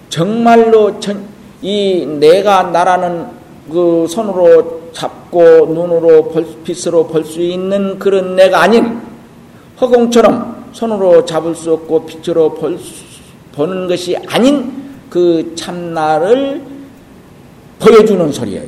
[0.08, 1.24] 정말로 전,
[1.62, 3.26] 이 내가 나라는
[3.70, 9.00] 그 손으로 잡고 눈으로 볼, 빛으로 볼 수 있는 그런 내가 아닌
[9.80, 13.04] 허공처럼 손으로 잡을 수 없고 빛으로 볼 수,
[13.52, 14.72] 보는 것이 아닌
[15.10, 16.62] 그 참나를
[17.78, 18.64] 보여주는 소리예요.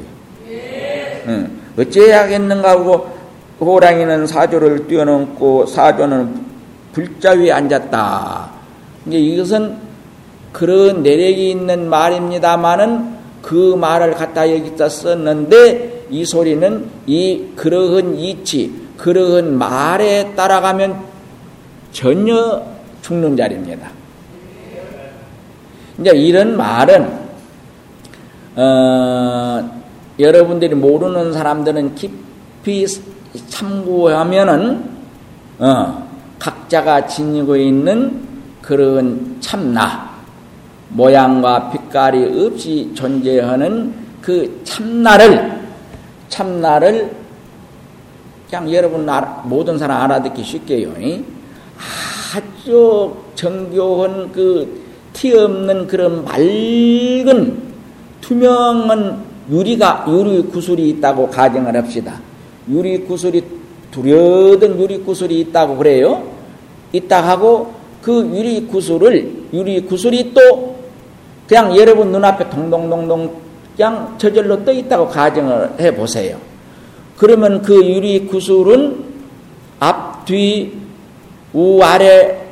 [1.29, 1.51] 응.
[1.79, 3.09] 어째야겠는가 하고
[3.61, 6.47] 호랑이는 사조를 뛰어넘고 사조는
[6.93, 8.51] 불자 위에 앉았다.
[9.07, 9.77] 이제 이것은
[10.53, 19.57] 그런 내력이 있는 말입니다만은 그 말을 갖다 여기다 썼는데 이 소리는 이 그러한 이치, 그러한
[19.57, 21.01] 말에 따라가면
[21.93, 22.63] 전혀
[23.03, 23.91] 죽는 자리입니다.
[25.99, 27.27] 이제 이런 말은
[28.57, 29.83] 어,
[30.19, 32.87] 여러분들이 모르는 사람들은 깊이
[33.49, 34.85] 참고하면은
[35.59, 38.27] 어, 각자가 지니고 있는
[38.63, 40.11] 그런 참나
[40.91, 45.66] 모양과 빛깔이 없이 존재하는 그 참나를
[46.29, 47.15] 참나를
[48.51, 49.09] 그냥 여러분
[49.45, 50.93] 모든 사람 알아듣기 쉽게요.
[52.35, 54.87] 아주 정교한 그
[55.17, 57.63] 티 없는 그런 맑은
[58.21, 62.21] 투명한 유리가 유리 구슬이 있다고 가정을 합시다.
[62.69, 63.43] 유리 구슬이
[63.91, 66.23] 두려던 유리 구슬이 있다고 그래요.
[66.93, 70.77] 있다 하고 그 유리 구슬을 유리 구슬이 또
[71.49, 73.46] 그냥 여러분 눈앞에 동동동동
[73.77, 76.39] 그냥 저절로 떠 있다고 가정을 해 보세요.
[77.17, 79.05] 그러면 그 유리 구슬은
[79.81, 80.73] 앞, 뒤,
[81.53, 82.43] 우, 아래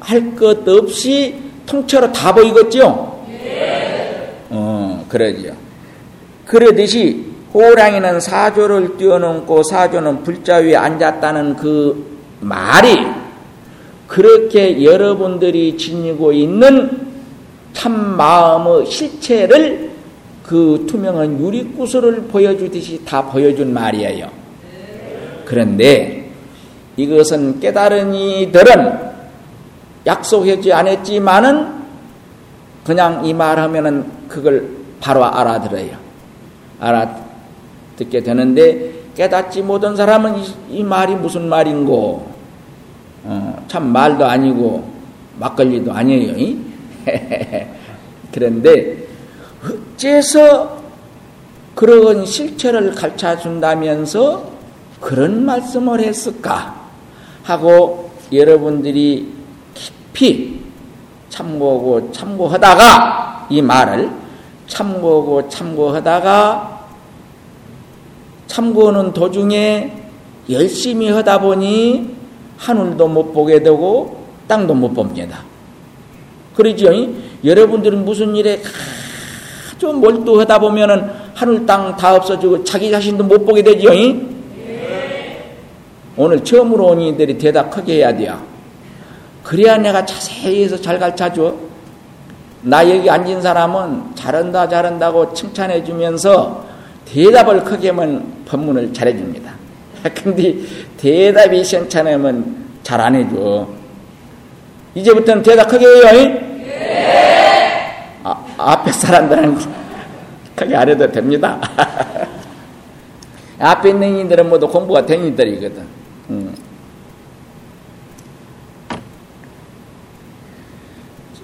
[0.00, 3.24] 할 것 없이 통째로 다 보이겠죠?
[3.28, 4.34] 네.
[4.50, 5.54] 어, 그러죠.
[6.44, 12.98] 그러듯이 호랑이는 사조를 뛰어넘고 사조는 불자 위에 앉았다는 그 말이
[14.08, 17.12] 그렇게 여러분들이 지니고 있는
[17.72, 19.91] 참 마음의 실체를
[20.42, 24.28] 그 투명한 유리구슬을 보여주듯이 다 보여준 말이에요.
[25.44, 26.30] 그런데
[26.96, 29.12] 이것은 깨달은 이들은
[30.06, 31.82] 약속하지 않았지만은
[32.84, 34.68] 그냥 이 말하면은 그걸
[35.00, 35.96] 바로 알아들어요.
[36.80, 42.32] 알아듣게 되는데 깨닫지 못한 사람은 이, 이 말이 무슨 말인고
[43.24, 44.90] 어, 참 말도 아니고
[45.38, 46.56] 막걸리도 아니에요.
[48.32, 49.11] 그런데
[49.64, 50.82] 어째서
[51.74, 54.50] 그런 실체를 가르쳐 준다면서
[55.00, 56.80] 그런 말씀을 했을까
[57.42, 59.32] 하고 여러분들이
[59.74, 60.60] 깊이
[61.28, 64.10] 참고하고 참고하다가 이 말을
[64.66, 66.86] 참고하고 참고하다가
[68.46, 69.96] 참고하는 도중에
[70.50, 72.14] 열심히 하다 보니
[72.58, 75.42] 하늘도 못 보게 되고 땅도 못 봅니다.
[76.54, 76.90] 그러지요?
[77.44, 78.60] 여러분들은 무슨 일에
[79.82, 83.90] 아주 몰두하다 보면은 하늘 땅 다 없어지고 자기 자신도 못 보게 되지요?
[86.16, 88.38] 오늘 처음으로 온 이들이 대답 크게 해야 돼요.
[89.42, 91.54] 그래야 내가 자세히 해서 잘 가르쳐 줘.
[92.62, 96.64] 나 여기 앉은 사람은 잘한다, 잘한다고 칭찬해 주면서
[97.06, 99.52] 대답을 크게 하면 법문을 잘해 줍니다.
[100.14, 100.54] 근데
[100.96, 103.66] 대답이 시원찮으면 잘 안 해줘.
[104.94, 106.51] 이제부터는 대답 크게 해요.
[108.24, 108.30] 네.
[108.30, 109.58] 아, 앞에 사람들은
[110.54, 111.60] 크게 안 해도 됩니다.
[113.58, 115.86] 앞에 있는 이들은 모두 공부가 된 이들이거든.
[116.30, 116.54] 음.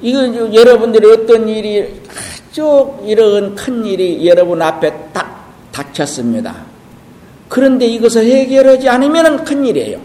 [0.00, 2.00] 이거 여러분들이 어떤 일이
[2.50, 6.54] 아주 이런 큰 일이 여러분 앞에 딱 닥쳤습니다.
[7.48, 9.98] 그런데 이것을 해결하지 않으면 큰 일이에요.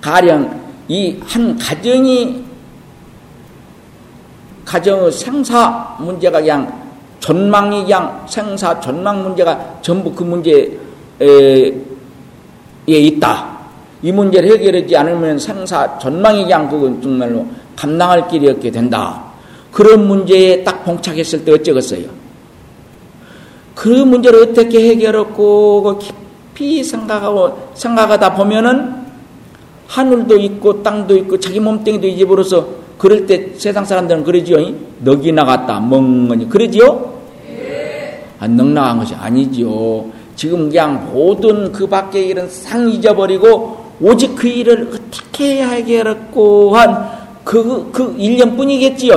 [0.00, 2.47] 가령 이 한 가정이
[4.68, 6.70] 가정의 생사 문제가 그냥
[7.20, 10.68] 전망이 그냥 생사 전망 문제가 전부 그 문제에
[12.86, 13.58] 있다.
[14.02, 19.24] 이 문제를 해결하지 않으면 생사 전망이 그냥 그건 정말로 감당할 길이 없게 된다.
[19.72, 22.04] 그런 문제에 딱 봉착했을 때 어쩌겠어요?
[23.74, 28.98] 그 문제를 어떻게 해결했고 그 깊이 생각하고 생각하다 보면은
[29.86, 34.58] 하늘도 있고 땅도 있고 자기 몸뚱이도 잊어버려서 그럴 때 세상 사람들은 그러지요.
[35.00, 37.18] 넋이 나갔다 멍하니 그러지요?
[38.40, 40.06] 안 넉 나간 것이 아니지요.
[40.36, 47.90] 지금 그냥 모든 그 밖의 일은 상 잊어버리고 오직 그 일을 어떻게 해결했고 한 그,
[47.90, 49.14] 그 1년 뿐이겠지요.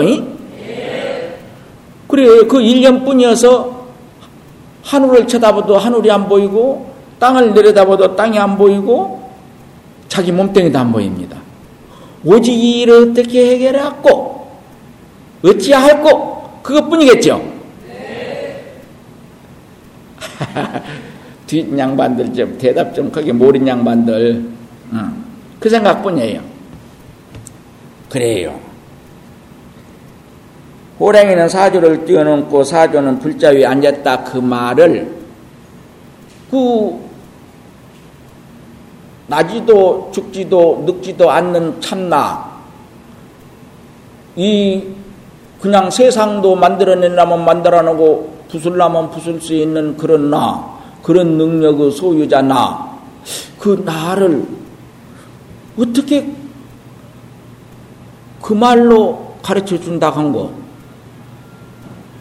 [2.07, 3.87] 그래, 그 1년 뿐이어서
[4.83, 6.89] 하늘을 쳐다봐도 하늘이 안 보이고,
[7.19, 9.29] 땅을 내려다봐도 땅이 안 보이고,
[10.07, 11.40] 자기 몸뚱이도 안 보입니다.
[12.23, 14.51] 오직 이 일을 어떻게 해결했고,
[15.43, 17.51] 어찌할고, 그것뿐이겠죠?
[17.87, 18.73] 네.
[21.47, 24.45] 뒷 양반들 좀 대답 좀 크게 모른 양반들,
[24.93, 25.23] 응.
[25.59, 26.41] 그 생각뿐이에요.
[28.09, 28.59] 그래요.
[31.01, 35.11] 호랭이는 사조를 뛰어넘고 사조는 불자 위에 앉았다 그 말을
[36.51, 37.10] 그
[39.31, 42.51] 나지도 죽지도 늙지도 않는 참나
[44.35, 44.83] 이
[45.61, 52.91] 그냥 세상도 만들어내려면 만들어내고 부술라면 부술 수 있는 그런 나 그런 능력의 소유자 나
[53.61, 54.43] 그 나를
[55.77, 56.27] 어떻게
[58.41, 60.51] 그 말로 가르쳐 준다 한 거.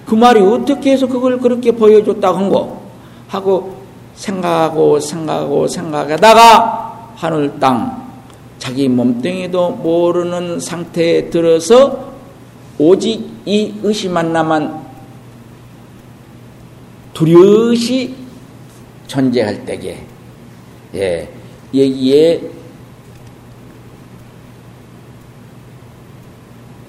[0.07, 2.81] 그 말이 어떻게 해서 그걸 그렇게 보여줬다 한 거.
[3.29, 3.77] 하고
[4.15, 6.90] 생각하고 생각하고 생각하다가
[7.21, 8.11] 하늘 땅
[8.59, 12.15] 자기 몸뚱이도 모르는 상태에 들어서
[12.79, 14.87] 오직 이 의심 하나만
[17.13, 18.15] 두려시
[19.07, 20.03] 존재할 때에
[20.95, 21.29] 예,
[21.75, 22.41] 여기에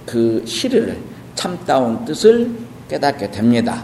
[0.06, 0.98] 그 시를
[1.36, 2.50] 참다운 뜻을
[2.90, 3.84] 깨닫게 됩니다.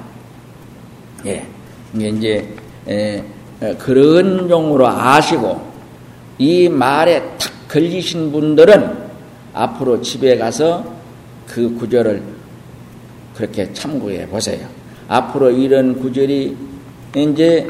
[1.25, 1.45] 예.
[1.93, 2.55] 이게 이제,
[2.87, 3.23] 에,
[3.77, 5.76] 그런 용으로 아시고,
[6.37, 9.07] 이 말에 탁 걸리신 분들은
[9.53, 10.85] 앞으로 집에 가서
[11.47, 12.21] 그 구절을
[13.35, 14.67] 그렇게 참고해 보세요.
[15.07, 16.55] 앞으로 이런 구절이
[17.15, 17.67] 이제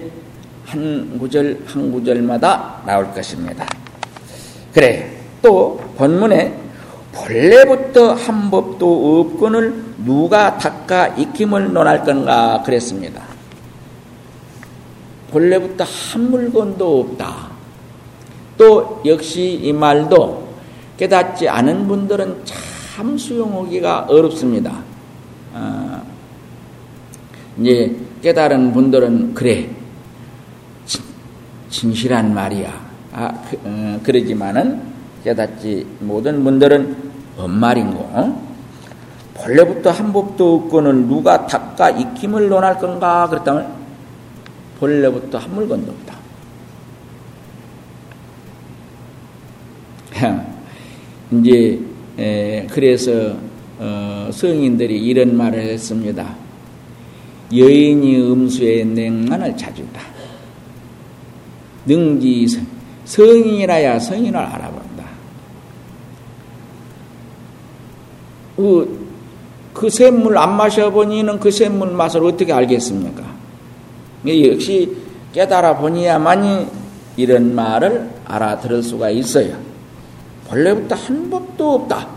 [0.65, 3.65] 한 구절 한 구절마다 나올 것입니다.
[4.73, 5.13] 그래.
[5.41, 6.57] 또 본문에
[7.13, 13.23] 본래부터 한 법도 없건을 누가 닦아 익힘을 논할 건가 그랬습니다.
[15.31, 17.56] 본래부터 한 물건도 없다.
[18.57, 20.47] 또 역시 이 말도
[20.97, 24.79] 깨닫지 않은 분들은 참 수용하기가 어렵습니다.
[25.53, 26.01] 아,
[27.59, 29.69] 이제 깨달은 분들은 그래
[31.69, 32.87] 진, 실한 말이야.
[33.13, 34.81] 아, 그, 어, 그러지만은
[35.23, 36.95] 깨닫지 모든 분들은
[37.35, 37.99] 뭔 말인고?
[37.99, 38.47] 어?
[39.35, 43.27] 본래부터 한 법도 없고는 누가 닦아 익힘을 논할 건가?
[43.29, 43.71] 그랬다면
[44.79, 46.16] 본래부터 한 물건도 없다.
[51.31, 51.79] 이제
[52.17, 53.35] 에, 그래서
[53.79, 56.35] 어, 성인들이 이런 말을 했습니다.
[57.55, 60.01] 여인이 음수의 냉만을 찾준다.
[61.85, 62.47] 능지
[63.05, 64.87] 성인이라야 성인을 알아봐.
[68.57, 69.07] 그,
[69.71, 73.23] 그 샘물 안 마셔보니는 그 샘물 맛을 어떻게 알겠습니까?
[74.25, 74.97] 역시
[75.31, 76.65] 깨달아 보니야만이
[77.15, 79.66] 이런 말을 알아들을 수가 있어요.
[80.47, 82.07] 본래부터 한 법도 없다.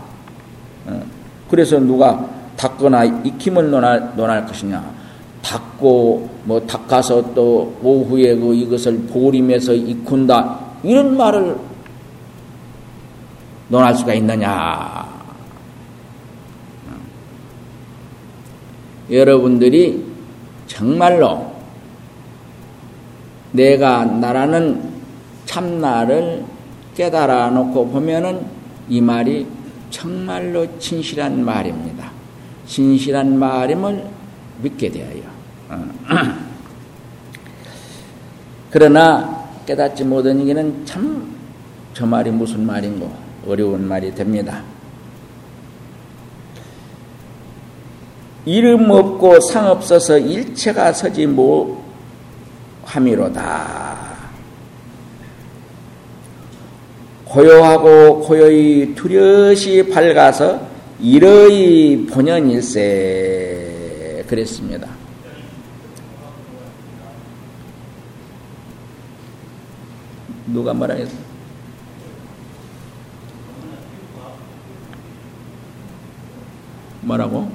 [0.87, 1.03] 어,
[1.49, 5.01] 그래서 누가 닦거나 익힘을 논할, 논할 것이냐.
[5.41, 10.59] 닦고, 뭐, 닦아서 또 오후에 그 이것을 보림해서 익힌다.
[10.83, 11.57] 이런 말을
[13.67, 15.09] 논할 수가 있느냐.
[19.09, 20.05] 여러분들이
[20.67, 21.51] 정말로
[23.51, 24.89] 내가 나라는
[25.45, 26.45] 참나를
[26.95, 28.45] 깨달아 놓고 보면은
[28.89, 29.47] 이 말이
[29.89, 32.11] 정말로 진실한 말입니다.
[32.65, 34.05] 진실한 말임을
[34.61, 35.23] 믿게 되어요.
[35.69, 35.85] 어.
[38.71, 41.31] 그러나 깨닫지 못한 이게는 참
[41.93, 43.11] 저 말이 무슨 말인고
[43.47, 44.63] 어려운 말이 됩니다.
[48.45, 51.27] 이름 없고 상 없어서 일체가 서지
[52.87, 53.90] 못함이로다.
[57.31, 60.67] 고요하고 고요히 두려시 밝아서
[60.99, 62.81] 이러이 본연일세
[64.27, 64.89] 그랬습니다.
[70.47, 71.15] 누가 말하겠어?
[76.99, 77.49] 뭐라고?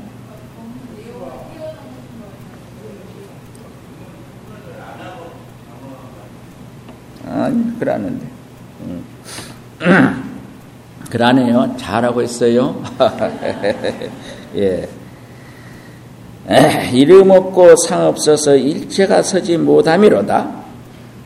[7.27, 8.36] 아니, 그러는데.
[9.83, 10.22] 응.
[11.11, 11.74] 그러네요.
[11.79, 12.83] 잘하고 있어요.
[14.57, 14.89] 예.
[16.49, 20.64] 에, 이름 없고 상 없어서 일체가 서지 못함이로다.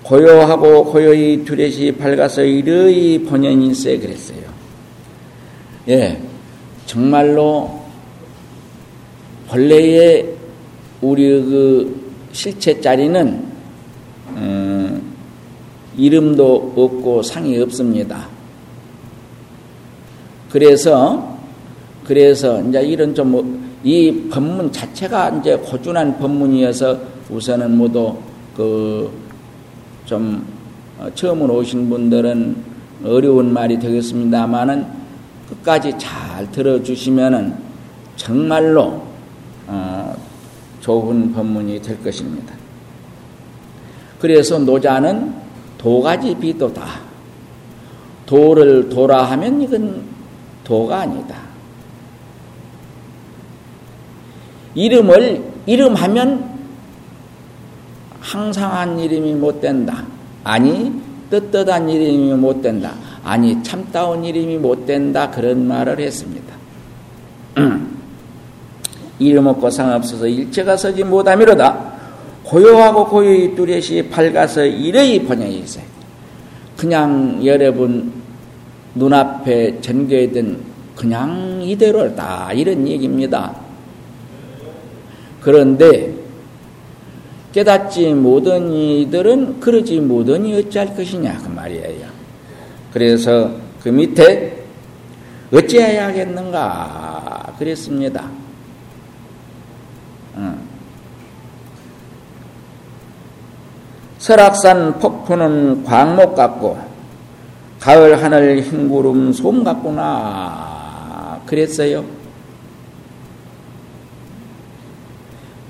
[0.02, 4.40] 고요하고 고요히 두렛이 밝아서 이르이 본연인세 그랬어요.
[5.88, 6.20] 예,
[6.86, 7.80] 정말로
[9.48, 10.34] 본래의
[11.00, 13.44] 우리 그 실체 자리는
[14.30, 15.14] 음,
[15.96, 18.28] 이름도 없고 상이 없습니다.
[20.50, 21.38] 그래서
[22.04, 26.98] 그래서 이제 이런 좀 이 법문 자체가 이제 고준한 법문이어서
[27.30, 28.14] 우선은 모두
[28.54, 30.44] 그좀
[30.98, 32.56] 어, 처음으로 오신 분들은
[33.04, 34.86] 어려운 말이 되겠습니다만은
[35.48, 37.54] 끝까지 잘 들어주시면은
[38.16, 39.02] 정말로
[39.66, 40.14] 어
[40.80, 42.54] 좋은 법문이 될 것입니다.
[44.20, 45.32] 그래서 노자는
[45.78, 46.84] 도가지 비도다.
[48.26, 50.02] 도를 도라 하면 이건
[50.70, 51.34] 도가 아니다.
[54.76, 56.48] 이름을 이름하면
[58.20, 60.04] 항상한 이름이 못 된다.
[60.44, 60.92] 아니
[61.28, 62.94] 떳떳한 이름이 못 된다.
[63.24, 65.28] 아니 참다운 이름이 못 된다.
[65.28, 66.54] 그런 말을 했습니다.
[69.18, 71.90] 이름 없고 상없어서 일체가 서지 못함이로다.
[72.44, 75.82] 고요하고 고요히 뚜렷이 밝아서 이래이 번영이세.
[76.76, 78.19] 그냥 여러분
[78.94, 80.58] 눈앞에 전개된
[80.96, 83.54] 그냥 이대로다 이런 얘기입니다.
[85.40, 86.14] 그런데
[87.52, 92.06] 깨닫지 못한 이들은 그러지 못하니 어찌할 것이냐 그 말이에요.
[92.92, 93.50] 그래서
[93.82, 94.62] 그 밑에
[95.52, 98.28] 어찌해야겠는가 그랬습니다.
[104.18, 106.89] 설악산 폭포는 광목 같고
[107.80, 112.04] 가을 하늘 흰 구름 솜 같구나 그랬어요.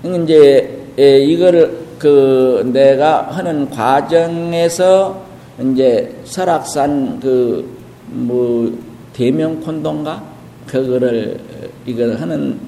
[0.04, 5.24] 이제 이거를 그 내가 하는 과정에서
[5.60, 7.80] 이제 설악산 그
[8.12, 8.76] 뭐
[9.12, 10.22] 대명 콘동가
[10.66, 11.38] 그거를
[11.86, 12.58] 이걸 하는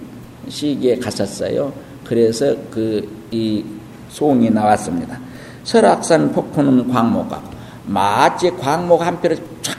[0.48, 1.72] 시기에 갔었어요.
[2.04, 3.64] 그래서 그이
[4.08, 5.18] 송이 나왔습니다.
[5.64, 7.42] 설악산 폭포는 광목과
[7.84, 9.76] 마치 광목 한 표를 쫙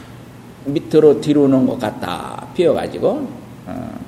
[0.65, 3.27] 밑으로 뒤로 놓은 것 같다 피어가지고
[3.67, 3.99] 어.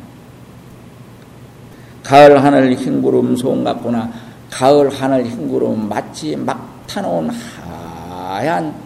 [2.03, 4.11] 가을 하늘 흰 구름 송 같구나
[4.49, 8.85] 가을 하늘 흰 구름 마치 막 타놓은 하얀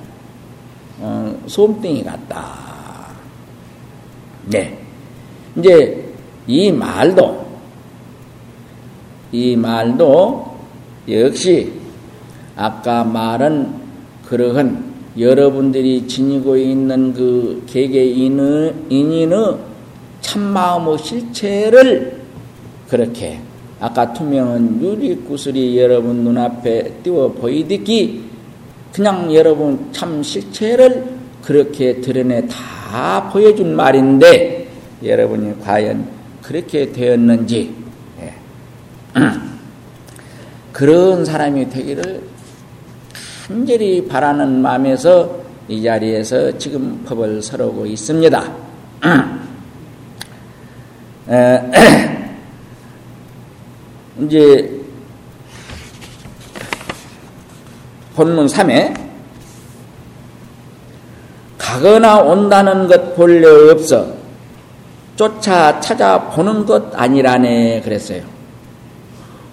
[1.01, 2.55] 어, 솜땡이 같다.
[4.47, 4.78] 네,
[5.55, 6.14] 이제
[6.45, 7.47] 이 말도
[9.32, 10.57] 이 말도
[11.07, 11.72] 역시
[12.55, 13.74] 아까 말은
[14.26, 14.89] 그러한
[15.20, 19.57] 여러분들이 지니고 있는 그 개개인의 인인의
[20.22, 22.22] 참마음의 실체를
[22.88, 23.39] 그렇게
[23.80, 28.24] 아까 투명한 유리구슬이 여러분 눈앞에 띄워 보이듯이
[28.93, 34.67] 그냥 여러분 참 실체를 그렇게 드러내 다 보여준 말인데
[35.03, 36.07] 여러분이 과연
[36.41, 37.74] 그렇게 되었는지
[38.22, 38.34] 예.
[40.74, 42.22] 그런 사람이 되기를
[43.50, 45.38] 간절히 바라는 마음에서
[45.68, 48.54] 이 자리에서 지금 법을 설하고 있습니다.
[54.22, 54.80] 이제
[58.16, 58.95] 본문 3에
[61.58, 64.14] 가거나 온다는 것 본래 없어
[65.16, 68.22] 쫓아 찾아보는 것 아니라네 그랬어요.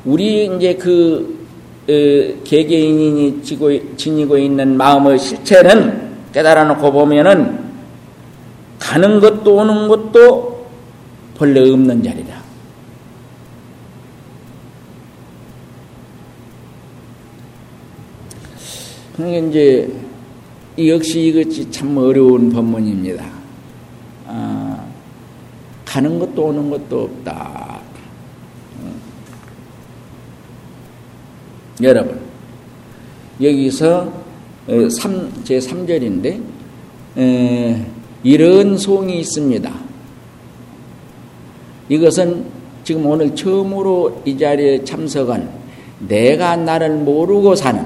[0.04, 1.45] 우리 이제 그 어,
[1.86, 7.66] 개개인이 지고, 지니고 있는 마음의 실체는 깨달아 놓고 보면은
[8.78, 10.66] 가는 것 것도 오는 것도
[11.36, 12.42] 본래 없는 자리라.
[19.16, 19.90] 그러니까 이제
[20.78, 23.24] 역시 이것이 참 어려운 법문입니다.
[24.26, 24.84] 아,
[25.84, 27.65] 가는 것도 오는 것도 없다.
[31.82, 32.18] 여러분,
[33.40, 34.10] 여기서
[34.66, 36.40] 3, 제 3절인데,
[38.22, 39.72] 이런 송이 있습니다.
[41.88, 42.44] 이것은
[42.82, 45.50] 지금 오늘 처음으로 이 자리에 참석한
[46.08, 47.84] 내가 나를 모르고 사는,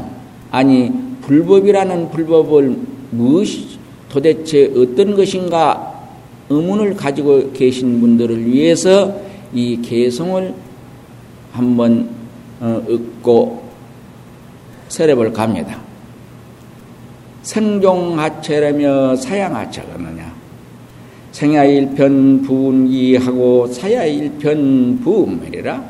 [0.53, 2.78] 아니, 불법이라는 불법을
[3.11, 3.78] 무엇이
[4.09, 6.09] 도대체 어떤 것인가
[6.49, 9.16] 의문을 가지고 계신 분들을 위해서
[9.53, 10.55] 이 개성을
[11.53, 12.09] 한번
[12.61, 13.70] 어, 얻고
[14.91, 15.80] 세례볼 갑니다.
[17.43, 20.34] 생종하체라며 사양하체거느냐.
[21.32, 25.84] 생야일편 분기하고 사야일편 부음이라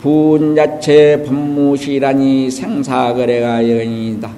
[0.00, 4.32] 분자체 법무시라니 생사거래가 연이다.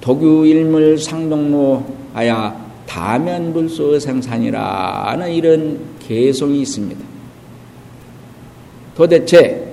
[0.00, 7.04] 도규일물 상동로 하야 다면불소 생산이라는 이런 개성이 있습니다.
[8.96, 9.67] 도대체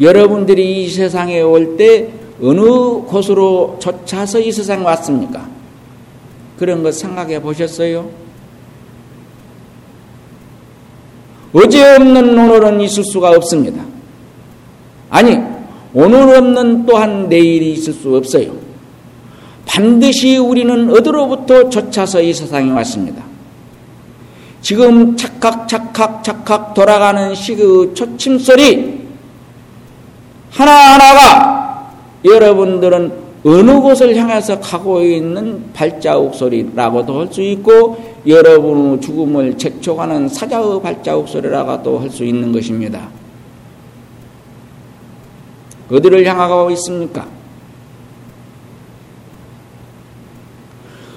[0.00, 2.08] 여러분들이 이 세상에 올 때
[2.42, 2.60] 어느
[3.06, 5.48] 곳으로 쫓아서 이 세상에 왔습니까?
[6.58, 8.10] 그런 것 생각해 보셨어요?
[11.52, 13.82] 어제 없는 오늘은 있을 수가 없습니다.
[15.08, 15.38] 아니,
[15.94, 18.52] 오늘 없는 또한 내일이 있을 수 없어요.
[19.64, 23.24] 반드시 우리는 어디로부터 쫓아서 이 세상에 왔습니다.
[24.60, 29.05] 지금 착각, 착각, 착각 돌아가는 시그 초침 소리
[30.56, 31.92] 하나하나가
[32.24, 37.96] 여러분들은 어느 곳을 향해서 가고 있는 발자국 소리라고도 할 수 있고
[38.26, 43.08] 여러분의 죽음을 책촉하는 사자의 발자국 소리라고도 할 수 있는 것입니다.
[45.92, 47.26] 어디를 향하고 있습니까?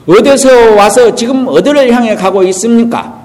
[0.07, 3.17] 어디서 와서 지금 어디를 향해 가고 있습니까?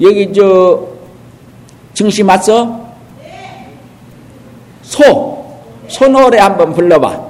[0.00, 0.93] 여기 저
[1.94, 2.92] 증시 맞어?
[4.82, 7.24] 소, 소 노래 한번 불러봐.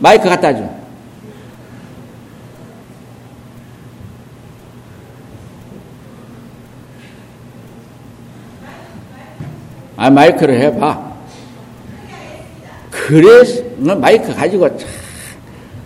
[0.00, 0.62] 마이크 갖다 줘.
[9.96, 11.08] 아, 마이크를 해봐.
[12.90, 13.42] 그래,
[13.78, 14.68] 마이크 가지고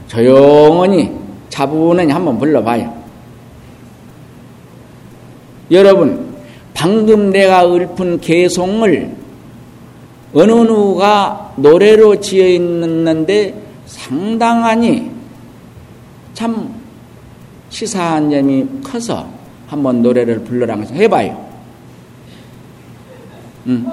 [0.06, 1.10] 조용히
[1.48, 3.01] 차분히 한번 불러봐요.
[5.72, 6.36] 여러분,
[6.74, 9.10] 방금 내가 읊은 개송을
[10.34, 13.54] 어느 누가 노래로 지어 있는데
[13.86, 15.10] 상당하니
[16.34, 16.74] 참
[17.68, 19.26] 시사한 점이 커서
[19.66, 21.44] 한번 노래를 불러라 해봐요.
[23.66, 23.86] 음.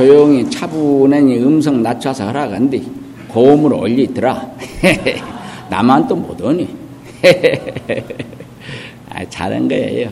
[0.00, 2.90] 조용히 차분히 음성 낮춰서 하라간디
[3.28, 4.50] 고음을 올리더라.
[5.68, 6.74] 나만 또 못오니.
[9.10, 10.08] 아, 잘한 거예요.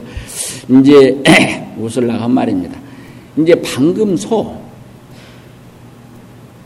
[0.69, 1.17] 이제
[1.81, 2.79] 웃으려고 한 말입니다.
[3.39, 4.61] 이제 방금 소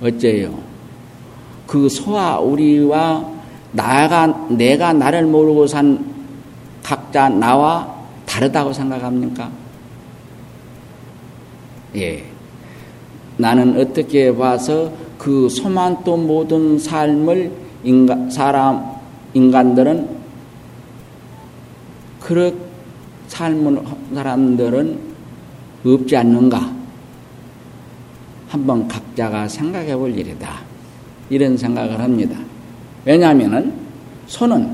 [0.03, 0.59] 어째요?
[1.64, 3.25] 그 소와 우리와
[3.70, 6.05] 나가 내가 나를 모르고 산
[6.83, 7.89] 각자 나와
[8.27, 9.49] 다르다고 생각합니까?
[11.95, 12.32] 예.
[13.43, 17.51] 나는 어떻게 봐서 그 소만 또 모든 삶을
[17.82, 18.84] 인간, 사람,
[19.34, 20.09] 인간들은
[22.20, 22.53] 그렇
[23.26, 23.82] 삶을
[24.14, 24.99] 사람들은
[25.84, 26.72] 없지 않는가?
[28.49, 30.61] 한번 각자가 생각해 볼 일이다.
[31.28, 32.38] 이런 생각을 합니다.
[33.05, 33.72] 왜냐하면
[34.26, 34.72] 소는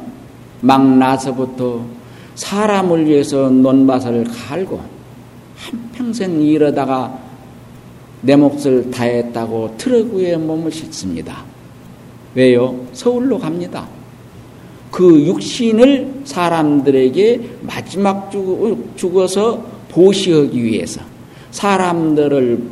[0.60, 1.86] 막 나서부터
[2.34, 4.82] 사람을 위해서 논밭을 갈고
[5.56, 7.27] 한평생 일하다가
[8.20, 11.44] 내 몫을 다했다고 트럭 위에 몸을 싣습니다.
[12.34, 12.86] 왜요?
[12.92, 13.88] 서울로 갑니다.
[14.90, 18.30] 그 육신을 사람들에게 마지막
[18.96, 21.00] 죽어서 보시하기 위해서
[21.50, 22.62] 사람들을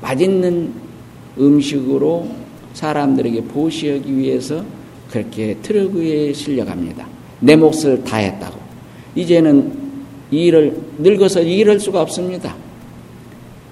[0.00, 0.72] 맛있는
[1.38, 2.28] 음식으로
[2.74, 4.64] 사람들에게 보시하기 위해서
[5.10, 7.06] 그렇게 트럭 위에 실려갑니다.
[7.40, 8.58] 내 몫을 다했다고.
[9.14, 9.72] 이제는
[10.30, 12.56] 일을 늙어서 일할 수가 없습니다.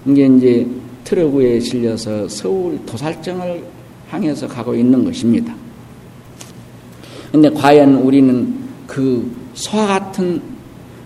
[0.06, 0.66] 이게 이제
[1.04, 3.64] 트럭 위에 실려서 서울 도살정을
[4.10, 5.54] 향해서 가고 있는 것입니다.
[7.30, 8.54] 근데 과연 우리는
[8.86, 10.42] 그 소와 같은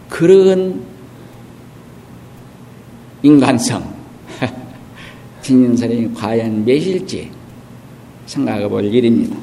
[0.08, 0.82] 그런
[3.22, 3.94] 인간성,
[5.42, 7.30] 진인설이 과연 몇일지
[8.26, 9.36] 생각해 볼 일입니다.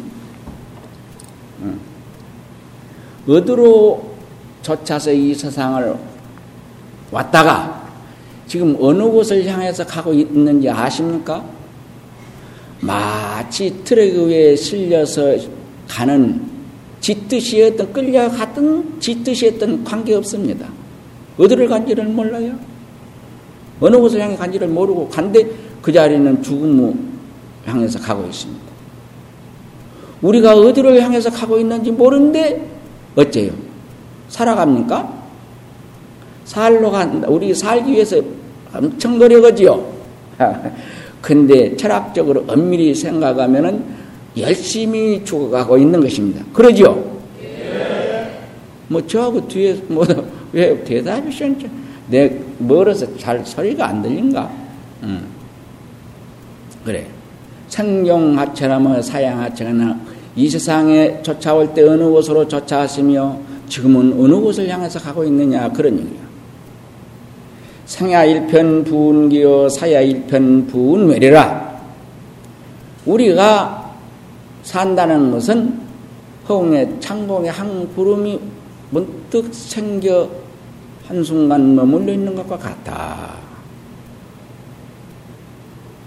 [3.27, 4.13] 어디로
[4.61, 5.95] 쫓아서 이 세상을
[7.11, 7.82] 왔다가
[8.47, 11.43] 지금 어느 곳을 향해서 가고 있는지 아십니까?
[12.81, 15.35] 마치 트랙 위에 실려서
[15.87, 16.41] 가는
[16.99, 20.67] 짓듯이 어떤 끌려갔던 짓듯이 했던 관계없습니다.
[21.37, 22.57] 어디를 간지를 몰라요?
[23.79, 25.45] 어느 곳을 향해 간지를 모르고 간데
[25.81, 26.93] 그 자리는 죽음을
[27.65, 28.63] 향해서 가고 있습니다.
[30.21, 32.69] 우리가 어디를 향해서 가고 있는지 모르는데
[33.15, 33.51] 어째요?
[34.29, 35.12] 살아갑니까?
[36.45, 37.27] 살로 간다.
[37.29, 38.21] 우리 살기 위해서
[38.73, 39.93] 엄청 노력하지요.
[41.21, 43.83] 근데 철학적으로 엄밀히 생각하면은
[44.37, 46.43] 열심히 죽어가고 있는 것입니다.
[46.51, 47.13] 그러죠?
[48.87, 50.05] 뭐 저하고 뒤에 뭐
[50.51, 51.67] 왜 대답이 시원해?
[52.09, 54.51] 내 멀어서 잘 소리가 안 들린가?
[55.01, 55.25] 음.
[56.85, 57.07] 그래.
[57.69, 59.99] 생경하체라면 사양하체나
[60.35, 66.22] 이 세상에 쫓아올 때 어느 곳으로 쫓아왔으며 지금은 어느 곳을 향해서 가고 있느냐 그런 얘기야.
[67.93, 71.79] 상야 일편 부운기여 사야 일편 부운외래라.
[73.05, 73.93] 우리가
[74.63, 75.79] 산다는 것은
[76.49, 78.39] 허공에 창공에 한 구름이
[78.89, 80.27] 문득 생겨
[81.05, 83.35] 한순간 머물러 있는 것과 같다.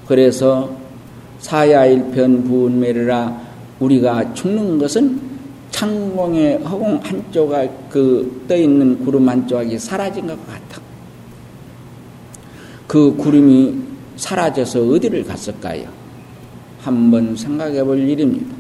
[0.09, 0.69] 그래서
[1.39, 3.41] 사야일편 부운매라
[3.79, 5.21] 우리가 죽는 것은
[5.71, 10.66] 창공의 허공 한쪽에 그 떠 있는 구름 한쪽이 사라진 것 같다.
[12.87, 13.75] 그 구름이
[14.17, 15.89] 사라져서 어디를 갔을까요?
[16.81, 18.55] 한번 생각해 볼 일입니다.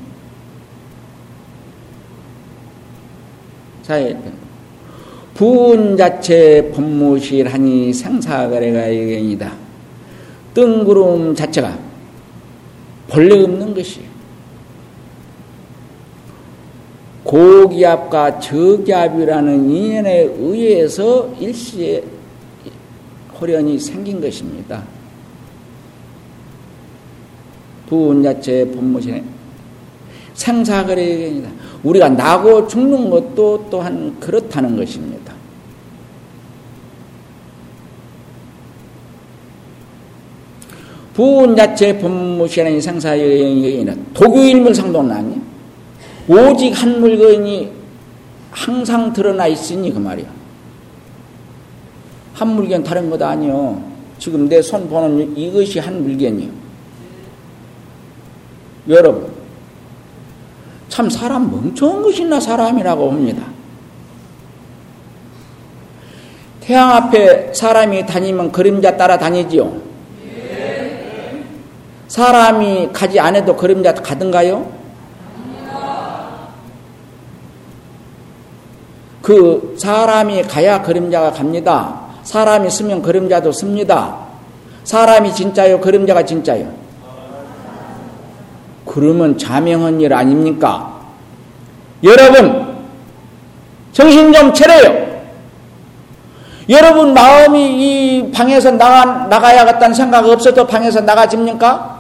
[3.82, 4.32] 사회편.
[5.34, 9.52] 부은 자체 법무실하니 생사거래가 의견이다.
[10.54, 11.78] 뜬구름 자체가
[13.08, 14.06] 본래 없는 것이에요.
[17.22, 22.02] 고기압과 저기압이라는 인연에 의해서 일시에
[23.40, 24.82] 호련이 생긴 것입니다.
[27.88, 29.24] 부운자체 본무신에
[30.34, 31.50] 생사거래입니다.
[31.82, 35.34] 우리가 나고 죽는 것도 또한 그렇다는 것입니다.
[41.14, 45.40] 부운자체 본무신의 생사여행에는 독유일물상도는 아니
[46.28, 47.72] 오직 한 물건이
[48.50, 50.35] 항상 드러나 있으니 그 말이야.
[52.36, 53.82] 한 물건 다른 것 아니요.
[54.18, 56.50] 지금 내 손 보는 이것이 한 물건이요.
[58.88, 59.32] 여러분,
[60.90, 63.42] 참 사람 멍청한 것이나 사람이라고 봅니다.
[66.60, 69.86] 태양 앞에 사람이 다니면 그림자 따라 다니지요.
[72.08, 74.76] 사람이 가지 않아도 그림자 가든가요?
[79.22, 82.05] 그 사람이 가야 그림자가 갑니다.
[82.26, 84.16] 사람이 쓰면 그림자도 씁니다.
[84.82, 85.80] 사람이 진짜요?
[85.80, 86.68] 그림자가 진짜요?
[88.84, 90.92] 그러면 자명한 일 아닙니까?
[92.02, 92.76] 여러분,
[93.92, 95.06] 정신 좀 차려요.
[96.68, 101.96] 여러분 마음이 이 방에서 나가, 나가야겠다는 생각 없어도 방에서 나가집니까?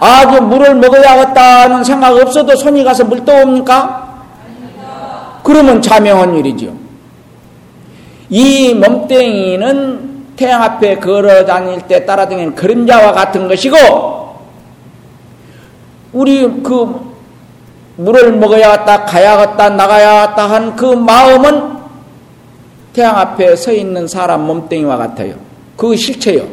[0.00, 4.24] 아 주 물을 먹어야겠다는 생각 없어도 손이 가서 물 떠옵니까?
[5.44, 6.81] 그러면 자명한 일이죠.
[8.32, 13.76] 이 몸뚱이는 태양 앞에 걸어 다닐 때 따라다니는 그림자와 같은 것이고,
[16.14, 17.12] 우리 그
[17.96, 21.72] 물을 먹어야겠다, 가야겠다, 나가야겠다 한 그 마음은
[22.94, 25.34] 태양 앞에 서 있는 사람 몸뚱이와 같아요.
[25.76, 26.46] 그 실체요.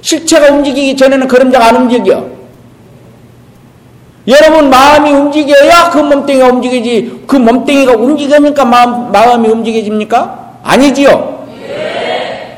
[0.00, 2.35] 실체가 움직이기 전에는 그림자가 안 움직여.
[4.28, 10.60] 여러분 마음이 움직여야 그 몸뚱이가 움직이지 그 몸뚱이가 움직이니까 마음, 마음이 움직여집니까?
[10.64, 11.36] 아니지요.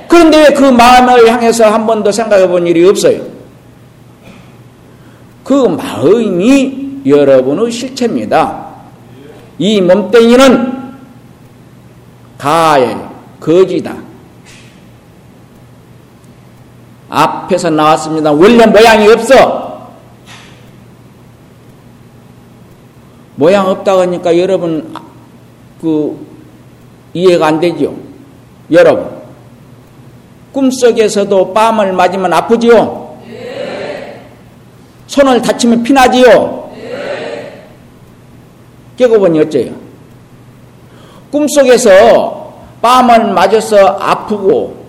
[0.08, 3.20] 그런데 왜 그 마음을 향해서 한 번도 생각해 본 일이 없어요?
[5.44, 8.66] 그 마음이 여러분의 실체입니다.
[9.58, 10.78] 이 몸뚱이는
[12.38, 13.10] 가예요.
[13.40, 13.94] 거지다.
[17.10, 18.32] 앞에서 나왔습니다.
[18.32, 19.67] 원래 모양이 없어.
[23.38, 24.92] 모양 없다고 하니까 여러분
[25.80, 26.26] 그
[27.14, 27.94] 이해가 안 되죠.
[28.68, 29.08] 여러분
[30.52, 33.16] 꿈속에서도 뺨을 맞으면 아프지요.
[35.06, 36.68] 손을 다치면 피나지요.
[38.96, 39.72] 깨고 보니 어째요?
[41.30, 44.84] 꿈속에서 뺨을 맞아서 아프고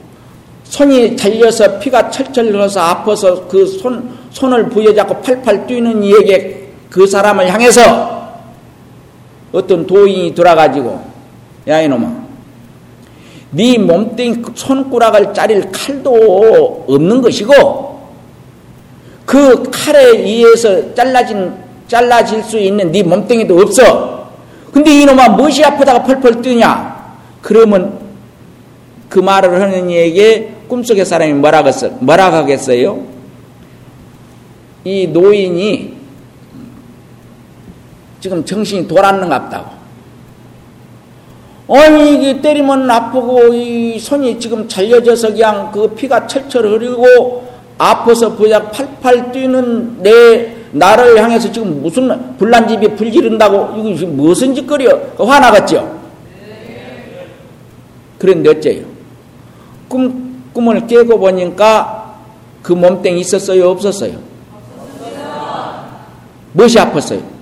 [0.63, 7.47] 손이 달려서 피가 철철 흘러서 아파서 그 손, 손을 부여잡고 팔팔 뛰는 이에게 그 사람을
[7.51, 8.19] 향해서
[9.51, 11.01] 어떤 도인이 돌아가지고
[11.67, 12.29] 야 이놈아
[13.51, 17.99] 네 몸뚱이 손가락을 자릴 칼도 없는 것이고
[19.25, 21.53] 그 칼에 의해서 잘라진
[21.87, 24.29] 잘라질 수 있는 네 몸뚱이도 없어.
[24.71, 27.17] 근데 이놈아 무엇이 아프다가 펄펄 뛰냐?
[27.41, 27.99] 그러면
[29.09, 33.03] 그 말을 하는 이에게 꿈속의 사람이 뭐라 겠어 뭐라 하겠어요?
[34.83, 35.98] 이 노인이
[38.19, 39.79] 지금 정신이 돌았는 갑다고.
[41.71, 47.47] 아니, 이게 때리면 아프고, 이 손이 지금 잘려져서 그냥 그 피가 철철 흐르고,
[47.77, 55.13] 아파서 부작 팔팔 뛰는 내, 나를 향해서 지금 무슨 불난집이 불지른다고, 이거 지금 무슨 짓거리요?
[55.17, 55.99] 화나갔죠?
[58.17, 58.85] 그런데 어째요?
[59.87, 62.19] 꿈, 꿈을 깨고 보니까
[62.61, 63.69] 그 몸땡이 있었어요?
[63.69, 64.17] 없었어요?
[66.51, 67.38] 무엇이 아팠어요?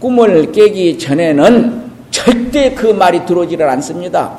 [0.00, 4.38] 꿈을 깨기 전에는 절대 그 말이 들어오지를 않습니다.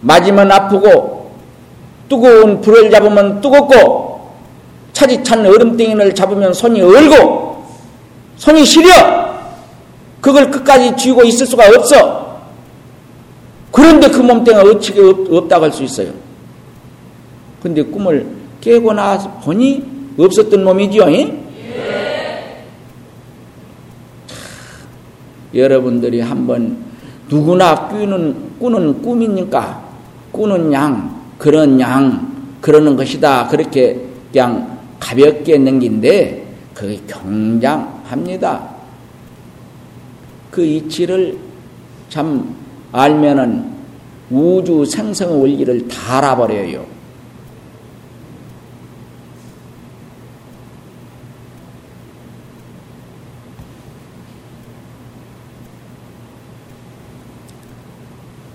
[0.00, 1.32] 맞으면 아프고
[2.08, 4.30] 뜨거운 불을 잡으면 뜨겁고
[4.92, 7.64] 차지찬 얼음땡이를 잡으면 손이 얼고
[8.36, 9.28] 손이 시려
[10.20, 12.40] 그걸 끝까지 쥐고 있을 수가 없어.
[13.70, 16.10] 그런데 그 몸뚱이가 어찌게 없, 다고 할 수 있어요.
[17.62, 18.26] 근데 꿈을
[18.60, 19.84] 깨고 나서 보니
[20.18, 21.04] 없었던 놈이지요.
[25.54, 26.76] 여러분들이 한번
[27.28, 29.82] 누구나 꾸는, 꾸는 꿈이니까
[30.32, 32.28] 꾸는 양, 그런 양,
[32.60, 33.48] 그러는 것이다.
[33.48, 34.00] 그렇게
[34.32, 38.68] 그냥 가볍게 넘긴데 그게 경장합니다.
[40.50, 41.38] 그 이치를
[42.08, 42.54] 참
[42.92, 43.78] 알면은
[44.30, 46.97] 우주 생성 원리를 다 알아버려요.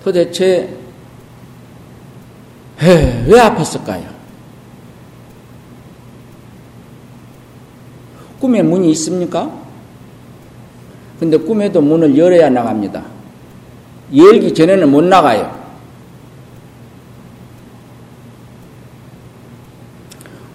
[0.03, 0.69] 도대체
[2.81, 4.03] 왜, 왜 아팠을까요?
[8.39, 9.49] 꿈에 문이 있습니까?
[11.19, 13.05] 근데 꿈에도 문을 열어야 나갑니다.
[14.13, 15.63] 열기 전에는 못 나가요.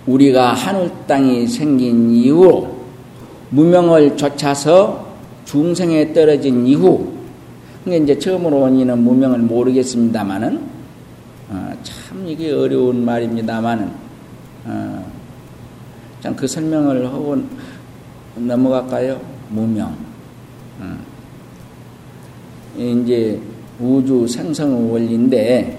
[0.07, 2.77] 우리가 하늘 땅이 생긴 이후
[3.51, 5.07] 무명을 쫓아서
[5.47, 7.18] 중생에 떨어진 이후
[7.89, 10.61] 그게 이제 처음으로 원인은 무명을 모르겠습니다만은
[11.49, 13.91] 어, 참 이게 어려운 말입니다만은
[14.67, 15.13] 어,
[16.21, 17.39] 참그 설명을 하고
[18.37, 19.19] 넘어갈까요?
[19.49, 19.97] 무명.
[20.81, 20.99] 어.
[22.77, 23.41] 이제
[23.81, 25.79] 우주 생성 원리인데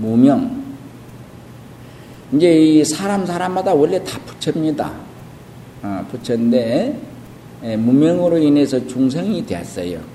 [0.00, 0.60] 무명.
[2.32, 4.92] 이제 이 사람 사람마다 원래 다 부처입니다.
[5.84, 7.00] 어, 부처인데
[7.62, 10.11] 예, 무명으로 인해서 중생이 되었어요.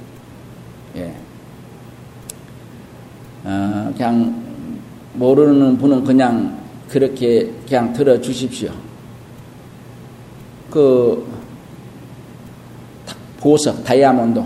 [0.96, 1.14] 예.
[3.44, 4.44] 어, 그냥
[5.14, 6.58] 모르는 분은 그냥
[6.90, 8.72] 그렇게 그냥 들어 주십시오.
[10.70, 11.26] 그
[13.40, 14.42] 보석 다이아몬드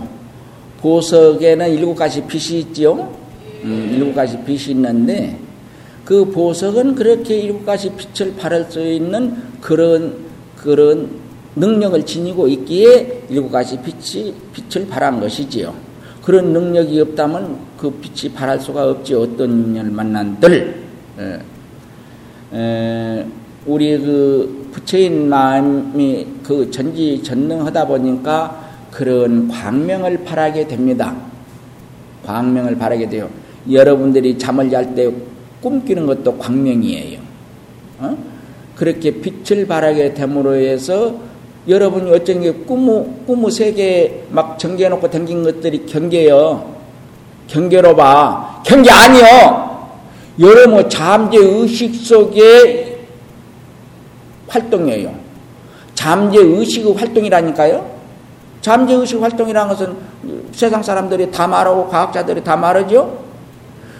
[0.80, 3.12] 보석에는 일곱 가지 빛이 있지요.
[3.64, 5.38] 음, 일곱 가지 빛이 있는데
[6.04, 10.16] 그 보석은 그렇게 일곱 가지 빛을 발할 수 있는 그런
[10.56, 11.10] 그런
[11.54, 15.91] 능력을 지니고 있기에 일곱 가지 빛이 빛을 발한 것이지요.
[16.22, 20.74] 그런 능력이 없다면 그 빛이 발할 수가 없지 어떤 인연을 만난들
[21.18, 21.40] 에,
[22.56, 23.26] 에,
[23.66, 31.14] 우리 그 부처인 마음이 그 전지 전능하다 보니까 그런 광명을 바라게 됩니다.
[32.24, 33.28] 광명을 바라게 돼요.
[33.70, 35.10] 여러분들이 잠을 잘 때
[35.60, 37.20] 꿈꾸는 것도 광명이에요.
[38.00, 38.18] 어?
[38.74, 41.16] 그렇게 빛을 바라게 됨으로 해서
[41.68, 46.72] 여러분이 어쩐 게 꿈무, 꿈무 세계에 막 정겨놓고 댕긴 것들이 경계요.
[47.46, 48.62] 경계로 봐.
[48.64, 49.72] 경계 아니요.
[50.40, 53.06] 여러분 잠재 의식 속에
[54.48, 55.14] 활동이에요.
[55.94, 57.92] 잠재 의식의 활동이라니까요.
[58.60, 59.96] 잠재 의식 활동이라는 것은
[60.52, 63.18] 세상 사람들이 다 말하고 과학자들이 다 말하죠.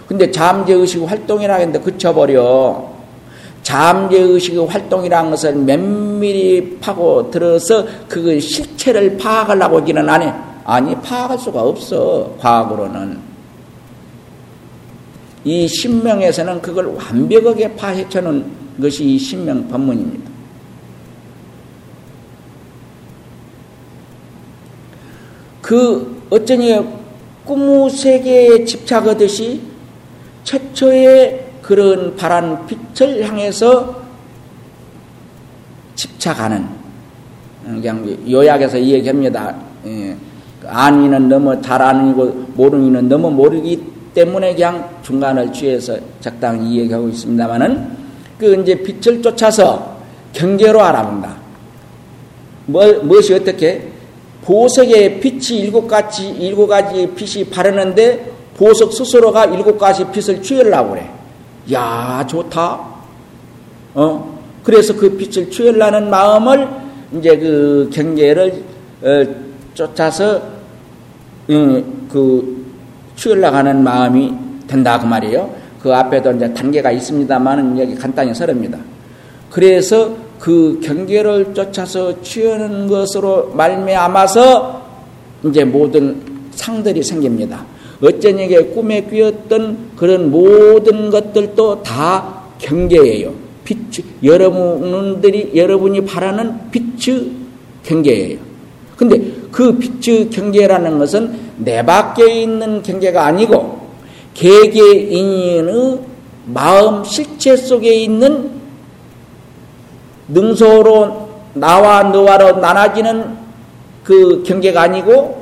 [0.07, 2.92] 근데 잠재 의식 활동이라 했는데 그쳐버려.
[3.63, 10.33] 잠재의식의 활동이라는 것을 면밀히 파고 들어서 그 실체를 파악하려고 하기는 안 해.
[10.65, 12.35] 아니, 파악할 수가 없어.
[12.39, 13.33] 과학으로는.
[15.45, 20.31] 이 신명에서는 그걸 완벽하게 파헤쳐놓은 것이 이 신명 법문입니다.
[25.61, 26.81] 그 어쩌니
[27.45, 29.61] 꿈의 세계에 집착하듯이
[30.45, 34.03] 최초의 그런 바란 빛을 향해서
[35.95, 36.67] 집착하는
[37.65, 39.55] 그냥 요약해서 이 얘기합니다.
[39.87, 40.17] 예.
[40.67, 43.83] 아니는 너무 잘 아니고 모르기는 너무 모르기
[44.15, 47.97] 때문에 그냥 중간을 취해서 적당히 이 얘기하고 있습니다만은
[48.39, 49.97] 그 이제 빛을 쫓아서
[50.33, 51.37] 경계로 알아본다.
[52.67, 53.89] 뭐, 무엇이 어떻게?
[54.45, 61.09] 보석의 빛이 일곱 가지, 일곱 가지 빛이 바르는데 보석 스스로가 일곱 가지 빛을 취하려고 그래.
[61.71, 62.81] 야, 좋다.
[63.95, 64.39] 어?
[64.65, 66.69] 그래서 그 빛을 취하려는 마음을
[67.19, 68.65] 이제 그 경계를
[69.03, 69.25] 어,
[69.75, 70.41] 쫓아서
[71.51, 72.65] 음, 그
[73.17, 74.33] 취하려고 하는 마음이
[74.67, 75.55] 된다 그 말이에요.
[75.83, 78.79] 그 앞에도 이제 단계가 있습니다만은 여기 간단히 서릅니다.
[79.51, 84.83] 그래서 그 경계를 쫓아서 취하는 것으로 말미암아서
[85.45, 86.21] 이제 모든
[86.53, 87.65] 상들이 생깁니다.
[88.03, 93.33] 어쩌니게 꿈에 꾸었던 그런 모든 것들도 다 경계예요.
[93.65, 93.79] 빛,
[94.23, 97.31] 여러분들이, 여러분이 바라는 빛의
[97.85, 98.39] 경계예요.
[98.97, 103.81] 근데 그 빛의 경계라는 것은 내 밖에 있는 경계가 아니고
[104.35, 106.01] 개개인의
[106.47, 108.51] 마음 실체 속에 있는
[110.29, 113.37] 능소로 나와 너와로 나눠지는
[114.03, 115.42] 그 경계가 아니고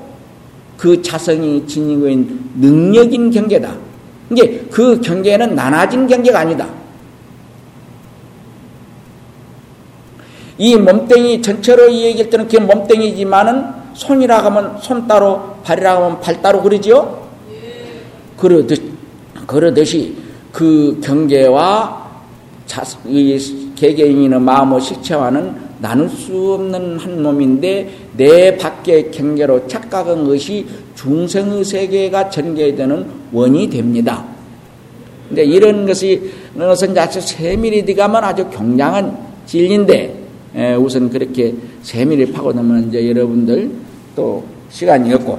[0.81, 3.76] 그 자성이 지니고 있는 능력인 경계다.
[4.31, 6.66] 이게 그 경계는 나눠진 경계가 아니다.
[10.57, 16.41] 이 몸뚱이 전체로 이 얘기할 때는 그게 몸뚱이지만은 손이라 하면 손 따로 발이라 하면 발
[16.41, 17.28] 따로 그러지요?
[18.39, 18.83] 그러듯,
[19.47, 20.16] 그러듯이
[20.51, 22.09] 그 경계와
[22.64, 30.66] 자, 이 개개인의 마음의 실체와는 나눌 수 없는 한 몸인데 내 밖의 경계로 착각한 것이
[30.94, 34.26] 중생의 세계가 전개되는 원이 됩니다.
[35.26, 39.16] 근데 이런 것이 것은 아주 세밀히 들어가면 아주 경량한
[39.46, 40.14] 진리인데
[40.54, 43.70] 에, 우선 그렇게 세밀히 파고들면 이제 여러분들
[44.14, 45.38] 또 시간이 없고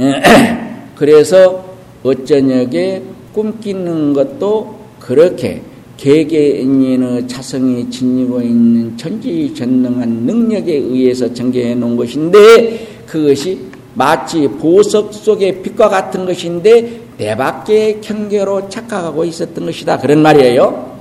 [0.00, 0.22] 에,
[0.96, 1.64] 그래서
[2.02, 5.62] 어쩌녁에 꿈끼는 것도 그렇게
[5.96, 13.60] 개개인의 자성이 지니고 있는 천지전능한 능력에 의해서 전개해 놓은 것인데 그것이
[13.94, 19.98] 마치 보석 속의 빛과 같은 것인데 내 밖의 경계로 착각하고 있었던 것이다.
[19.98, 20.96] 그런 말이에요.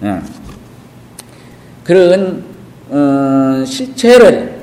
[0.00, 0.20] 네.
[1.82, 2.44] 그런
[2.88, 4.60] 어, 실체를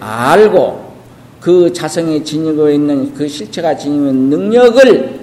[0.00, 0.92] 알고
[1.40, 5.20] 그 자성이 지니고 있는 그 실체가 지니고 있는 능력을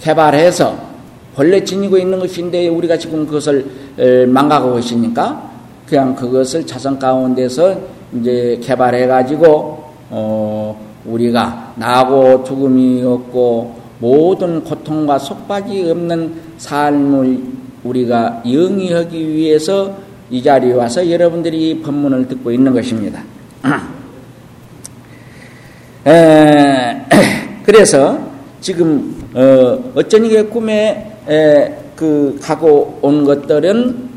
[0.00, 0.89] 개발해서
[1.34, 5.50] 본래 지니고 있는 것인데 우리가 지금 그것을 망가고 있으니까
[5.86, 7.78] 그냥 그것을 자성 가운데서
[8.18, 17.42] 이제 개발해 가지고 어 우리가 나고 죽음이 없고 모든 고통과 속박이 없는 삶을
[17.84, 19.94] 우리가 영위하기 위해서
[20.30, 23.22] 이 자리에 와서 여러분들이 법문을 듣고 있는 것입니다.
[26.06, 27.02] 에,
[27.64, 28.18] 그래서
[28.60, 34.10] 지금 어, 어쩐 이게 꿈에 에, 그 가고 온 것들은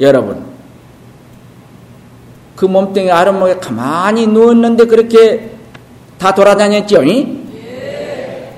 [0.00, 0.44] 여러분
[2.56, 5.50] 그 몸뚱이 아랫목에 가만히 누웠는데 그렇게
[6.18, 7.06] 다 돌아다녔죠?
[7.08, 8.52] 예.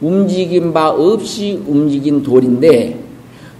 [0.00, 2.98] 움직인 바 없이 움직인 돌인데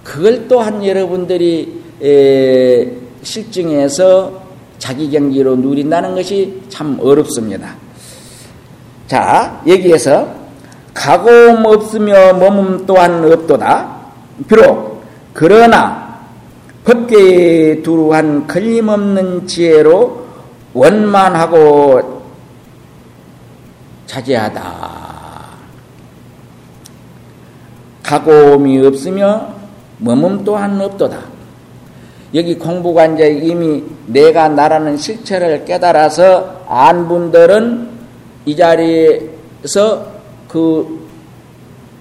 [0.03, 2.91] 그걸 또한 여러분들이 에,
[3.23, 4.41] 실증해서
[4.79, 7.75] 자기 경지로 누린다는 것이 참 어렵습니다.
[9.07, 10.40] 자, 여기에서
[10.93, 14.01] 가공 없으며 몸음 또한 없도다.
[14.47, 16.19] 비록 그러나
[16.83, 20.25] 법계에 두루한 걸림없는 지혜로
[20.73, 22.21] 원만하고
[24.07, 24.91] 자제하다.
[28.03, 29.53] 가고음이 없으며
[29.99, 31.19] 머문 또한 없도다.
[32.33, 37.89] 여기 공부가 이제 이미 내가 나라는 실체를 깨달아서 안 분들은
[38.45, 40.10] 이 자리에서
[40.51, 41.01] 그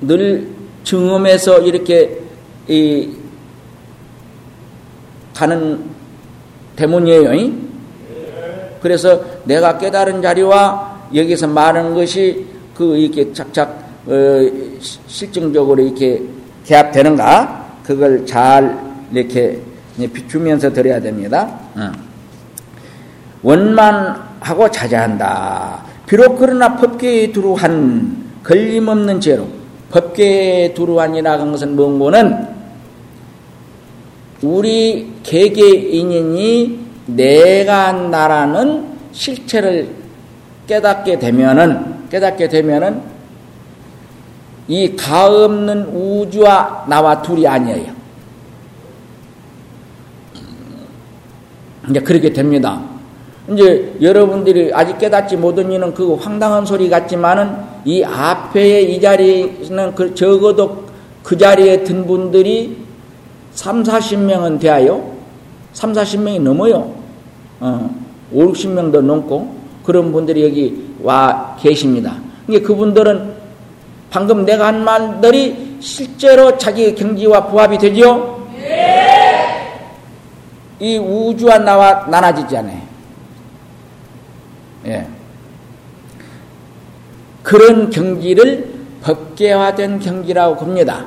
[0.00, 0.48] 늘
[0.84, 2.18] 증음해서 이렇게
[2.68, 3.10] 이
[5.34, 5.84] 가는
[6.76, 7.52] 대문이에요.
[8.80, 14.12] 그래서 내가 깨달은 자리와 여기서 말하는 것이 그 이렇게 착착 어,
[15.06, 16.22] 실증적으로 이렇게
[16.64, 17.78] 개합되는가?
[17.84, 18.78] 그걸 잘
[19.12, 19.60] 이렇게
[19.98, 21.58] 비추면서 들어야 됩니다.
[23.42, 25.84] 원만하고 자제한다.
[26.06, 29.46] 비록 그러나 법계에 두루한 걸림없는 죄로
[29.90, 32.48] 법계에 두루한이라는 것은 뭔고는
[34.42, 39.88] 우리 개개인이 내가 나라는 실체를
[40.66, 43.02] 깨닫게 되면은 깨닫게 되면은
[44.68, 47.92] 이 가없는 우주와 나와 둘이 아니에요.
[51.88, 52.80] 이제 그렇게 됩니다.
[53.48, 60.14] 이제 여러분들이 아직 깨닫지 못한 이는 그 황당한 소리 같지만은 이 앞에 이 자리에는 그
[60.14, 60.84] 적어도
[61.22, 62.76] 그 자리에 든 분들이
[63.52, 65.12] 3, 40명은 돼요.
[65.72, 66.94] 3, 40명이 넘어요.
[67.60, 67.90] 어,
[68.32, 69.54] 5, 60명도 넘고
[69.84, 72.16] 그런 분들이 여기 와 계십니다.
[72.46, 73.34] 그러니까 그분들은
[74.10, 78.48] 방금 내가 한 말들이 실제로 자기 경지와 부합이 되죠?
[78.56, 79.10] 네.
[80.80, 82.80] 이 우주와 나와 나눠지지 않아요.
[84.86, 85.06] 예.
[87.42, 88.72] 그런 경지를
[89.02, 91.06] 법계화된 경지라고 봅니다.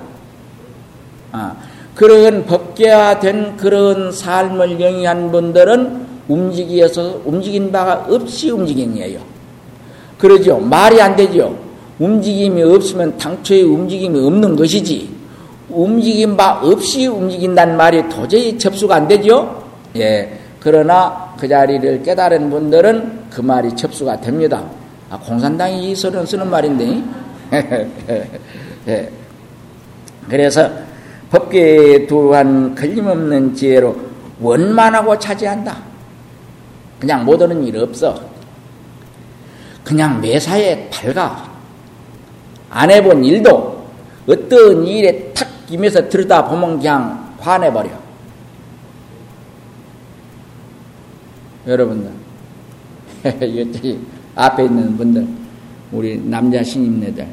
[1.32, 1.56] 아,
[1.96, 9.20] 그런 법계화된 그런 삶을 영위한 분들은 움직이어서 움직인 바가 없이 움직인이에요.
[10.18, 10.58] 그러죠.
[10.58, 11.56] 말이 안 되죠.
[12.00, 15.10] 움직임이 없으면 당초에 움직임이 없는 것이지.
[15.70, 19.64] 움직임 바 없이 움직인다는 말이 도저히 접수가 안 되죠.
[19.96, 20.40] 예.
[20.60, 24.64] 그러나 그 자리를 깨달은 분들은 그 말이 접수가 됩니다.
[25.14, 27.04] 아, 공산당이 이 소리는 쓰는 말인데.
[28.88, 29.12] 예.
[30.28, 30.68] 그래서
[31.30, 33.96] 법계에 두한 걸림없는 지혜로
[34.42, 35.78] 원만하고 차지한다.
[37.00, 38.20] 그냥 못하는 일 없어.
[39.84, 41.48] 그냥 매사에 밝아.
[42.72, 43.86] 안 해본 일도
[44.28, 47.92] 어떤 일에 탁 김에서 들여다 보면 그냥 화내버려.
[51.68, 52.12] 여러분들,
[53.42, 54.00] 여기
[54.36, 55.28] 앞에 있는 분들,
[55.92, 57.28] 우리 남자 신임네들,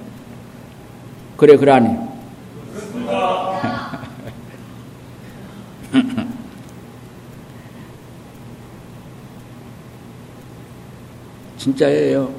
[1.36, 1.88] 그래, 그러니.
[11.56, 12.32] 진짜예요.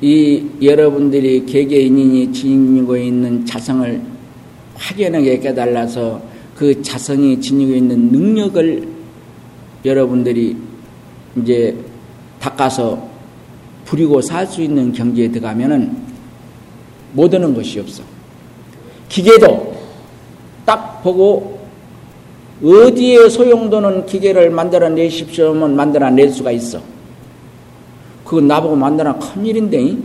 [0.00, 4.02] 이 여러분들이 개개인이 지니고 있는 자성을
[4.74, 6.22] 확연하게 깨달아서
[6.54, 8.93] 그 자성이 지니고 있는 능력을
[9.84, 10.56] 여러분들이
[11.36, 11.76] 이제
[12.40, 13.08] 닦아서
[13.84, 15.96] 부리고 살 수 있는 경지에 들어가면은
[17.12, 18.02] 못 오는 것이 없어.
[19.08, 19.74] 기계도
[20.64, 21.60] 딱 보고
[22.62, 26.80] 어디에 소용도는 기계를 만들어 내십시오 하면 만들어 낼 수가 있어.
[28.24, 29.96] 그거 나보고 만드나 큰일인데,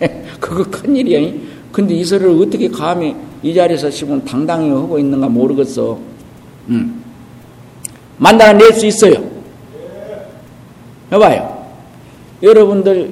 [0.40, 1.32] 그거 큰일이야.
[1.70, 5.98] 근데 이 소리를 어떻게 감히 이 자리에서 지금 당당히 하고 있는가 모르겠어.
[6.70, 7.03] 음.
[8.18, 9.14] 만들어낼 수 있어요.
[11.12, 11.66] 해봐요.
[12.42, 13.10] 여러분들,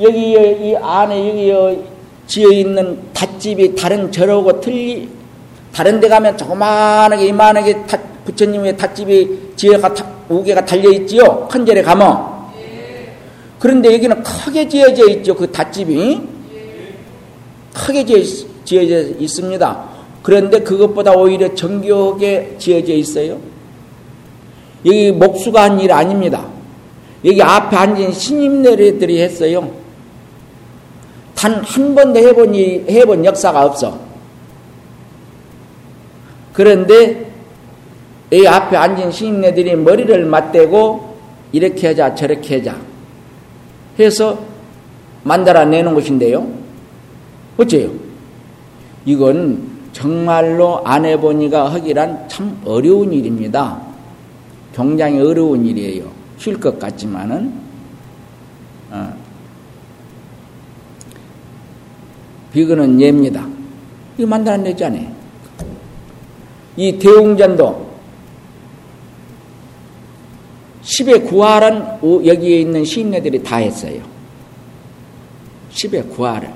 [0.00, 1.82] 여기, 이 안에 여기
[2.26, 5.08] 지어 있는 닷집이 다른 절하고 틀리,
[5.72, 7.76] 다른 데 가면 조그마하게, 이만하게
[8.24, 9.94] 부처님의 닷집이 지어가,
[10.28, 11.48] 우개가 달려있지요?
[11.50, 12.36] 큰 절에 가면.
[13.58, 15.34] 그런데 여기는 크게 지어져 있죠.
[15.34, 16.20] 그 닷집이.
[17.74, 18.04] 크게
[18.64, 19.84] 지어져 있습니다.
[20.22, 23.38] 그런데 그것보다 오히려 정교하게 지어져 있어요.
[24.86, 26.46] 여기 목수가 한 일 아닙니다.
[27.24, 29.68] 여기 앞에 앉은 신임내들이 했어요.
[31.34, 33.98] 단 한 번도 해본, 해본 역사가 없어.
[36.52, 37.30] 그런데
[38.32, 41.16] 이 앞에 앉은 신임내들이 머리를 맞대고
[41.52, 42.76] 이렇게 하자 저렇게 하자
[43.98, 44.38] 해서
[45.24, 46.46] 만들어 내는 것인데요.
[47.58, 47.90] 어째요?
[49.04, 49.62] 이건
[49.92, 53.85] 정말로 안 해보니까 하기란 참 어려운 일입니다.
[54.76, 56.12] 굉장히 어려운 일이에요.
[56.36, 57.50] 쉴 것 같지만은
[58.90, 59.16] 어.
[62.52, 63.48] 비거는 예입니다.
[64.18, 65.16] 이거 만들어내잖아요.
[66.76, 67.86] 이 대웅전도
[70.82, 71.82] 10의 구할은
[72.26, 74.02] 여기에 있는 시인네들이 다 했어요.
[75.72, 76.52] 10의 구할을.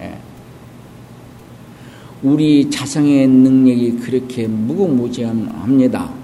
[0.00, 0.16] 예.
[2.22, 6.21] 우리 자성의 능력이 그렇게 무궁무진합니다.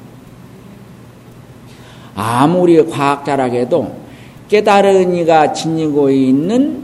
[2.21, 3.95] 아무리 과학자라 해도
[4.49, 6.83] 깨달은 이가 지니고 있는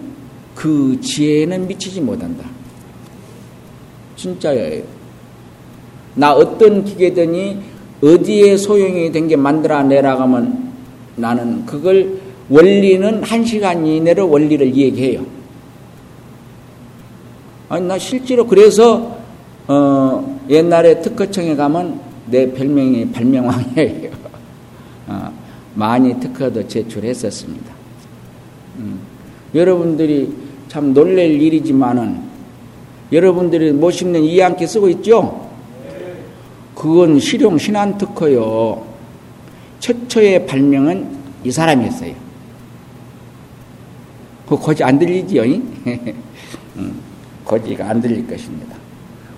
[0.54, 2.44] 그 지혜는 미치지 못한다.
[4.14, 4.84] 진짜예요.
[6.14, 7.58] 나 어떤 기계든이
[8.00, 10.72] 어디에 소용이 된 게 만들어내라 가면
[11.16, 15.26] 나는 그걸 원리는 한 시간 이내로 원리를 얘기해요.
[17.68, 19.16] 아니, 나 실제로 그래서,
[19.66, 24.23] 어, 옛날에 특허청에 가면 내 별명이 발명왕이에요.
[25.06, 25.32] 어,
[25.74, 27.74] 많이 특허도 제출했었습니다.
[28.78, 29.00] 음,
[29.54, 30.32] 여러분들이
[30.68, 32.20] 참 놀랄 일이지만은
[33.12, 35.48] 여러분들이 멋있는 이안기 쓰고 있죠?
[36.74, 38.84] 그건 실용 신안 특허요.
[39.78, 42.14] 최초의 발명은 이 사람이었어요.
[44.48, 45.42] 그 거지 안 들리지요?
[46.76, 47.00] 음,
[47.44, 48.76] 거지가 안 들릴 것입니다.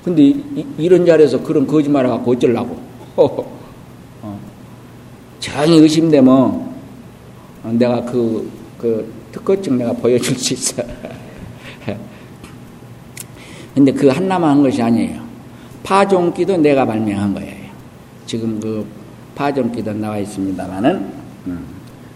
[0.04, 2.78] 근데 이, 런 자리에서 그런 거짓말을 갖고 어쩌려고?
[5.48, 5.52] 어.
[5.52, 6.76] 정이 의심되면
[7.72, 10.82] 내가 그, 그 특허증 내가 보여줄 수 있어.
[13.74, 15.20] 근데 그 하나만 한 것이 아니에요.
[15.82, 17.66] 파종기도 내가 발명한 거예요.
[18.24, 18.86] 지금 그
[19.34, 21.12] 파종기도 나와 있습니다만은
[21.46, 21.64] 음.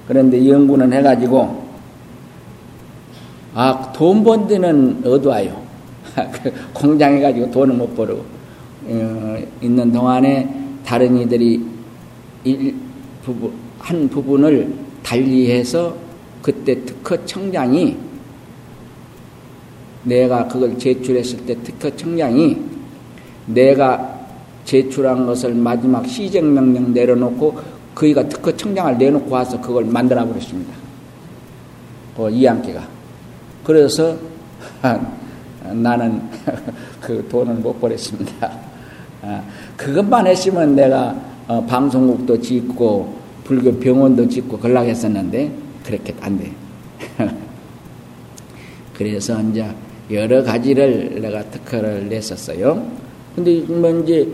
[0.09, 1.69] 그런데 연구는 해가지고
[3.55, 5.61] 아 돈 번 데는 어두워요.
[6.43, 8.25] 그 공장해 가지고 돈을 못 벌고
[8.87, 10.49] 어, 있는 동안에
[10.85, 11.63] 다른 이들이
[12.45, 12.75] 일
[13.25, 15.97] 부분 한 부분을 달리해서
[16.43, 17.97] 그때 특허 청장이
[20.05, 22.57] 내가 그걸 제출했을 때 특허 청장이
[23.47, 24.21] 내가
[24.65, 27.59] 제출한 것을 마지막 시정명령 내려놓고
[27.95, 30.73] 그이가 특허 청장을 내놓고 와서 그걸 만들어 버렸습니다.
[32.17, 32.87] 그 이양기가.
[33.65, 34.17] 그래서
[35.73, 36.23] 나는
[37.01, 38.51] 그 돈을 못 벌었습니다.
[39.23, 39.43] 아,
[39.77, 41.15] 그것만 했으면 내가
[41.51, 43.13] 어, 방송국도 짓고
[43.43, 45.51] 불교 병원도 짓고 걸락 했었는데
[45.85, 46.53] 그렇게 안 돼.
[48.95, 49.67] 그래서 이제
[50.13, 52.87] 여러 가지를 내가 특허를 냈었어요.
[53.35, 54.29] 근데 뭐 이제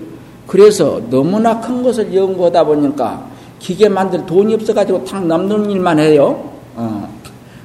[0.46, 3.26] 그래서 너무나 큰 것을 연구하다 보니까
[3.60, 6.52] 기계 만들 돈이 없어가지고 탁 남는 일만 해요.
[6.74, 7.08] 어.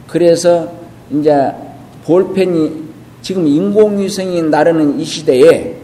[0.08, 0.72] 그래서
[1.12, 1.52] 이제
[2.06, 2.72] 볼펜이
[3.22, 5.76] 지금 인공위성이 나르는 이 시대에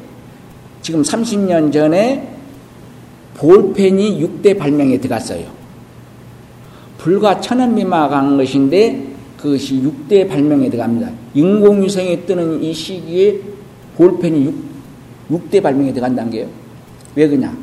[0.82, 2.37] 지금 30년 전에
[3.38, 5.46] 볼펜이 6대 발명에 들어갔어요.
[6.98, 9.06] 불과 천원 미만한 것인데
[9.38, 11.12] 그것이 6대 발명에 들어갑니다.
[11.36, 13.40] 인공위성이 뜨는 이 시기에
[13.96, 14.56] 볼펜이 6,
[15.32, 16.48] 6대 발명이 들어간다는 게요.
[17.16, 17.56] 왜 그냐?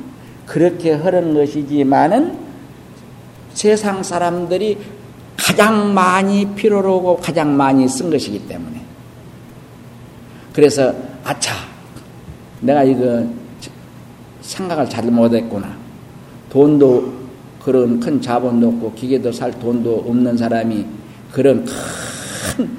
[0.46, 2.38] 그렇게 흐른 것이지만은
[3.52, 4.78] 세상 사람들이
[5.36, 8.80] 가장 많이 필요로 하고 가장 많이 쓴 것이기 때문에.
[10.52, 10.94] 그래서,
[11.24, 11.54] 아차,
[12.60, 13.26] 내가 이거
[14.44, 15.74] 생각을 잘 못했구나.
[16.50, 17.12] 돈도
[17.62, 20.86] 그런 큰 자본도 없고 기계도 살 돈도 없는 사람이
[21.32, 21.64] 그런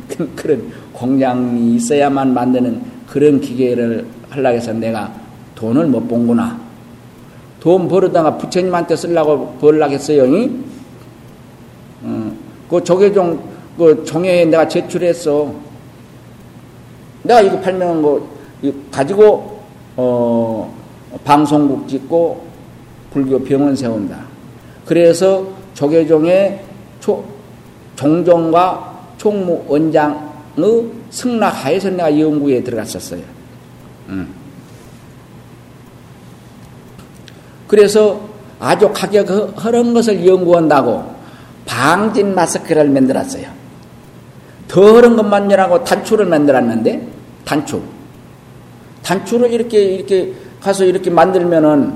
[0.07, 5.11] 큰 그런 공장이 있어야만 만드는 그런 기계를 하려고 해서 내가
[5.55, 6.59] 돈을 못 본구나.
[7.59, 10.49] 돈 벌어다가 부처님한테 쓰려고 벌려고 했어요.
[12.03, 12.31] 어,
[12.69, 13.39] 그 조계종,
[13.75, 15.51] 그 종회에 내가 제출했어.
[17.23, 18.21] 내가 이거 발명한 거
[18.91, 19.61] 가지고,
[19.97, 20.74] 어,
[21.23, 22.45] 방송국 짓고
[23.11, 24.19] 불교 병원 세운다.
[24.85, 26.61] 그래서 조계종의
[26.99, 27.23] 초,
[27.95, 33.21] 종종과 총무 원장의 승낙하에서 내가 연구에 들어갔었어요.
[34.09, 34.33] 음.
[37.67, 38.21] 그래서
[38.59, 39.29] 아주 가격
[39.63, 41.15] 허른 것을 연구한다고
[41.65, 43.47] 방진 마스크를 만들었어요.
[44.67, 47.07] 더러운 것만 열하고 단추를 만들었는데
[47.43, 47.81] 단추.
[49.03, 50.33] 단추를 이렇게 이렇게
[50.65, 51.93] 가서 이렇게 만들면은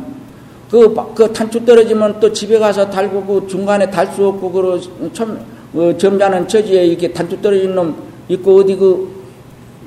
[0.70, 5.40] 그, 그 단추 떨어지면 또 집에 가서 달고 그 중간에 달 수 없고 그 참,
[5.74, 7.96] 그 점잖은 처지에 이렇게 단추 떨어진 놈
[8.28, 9.10] 있고 어디 그,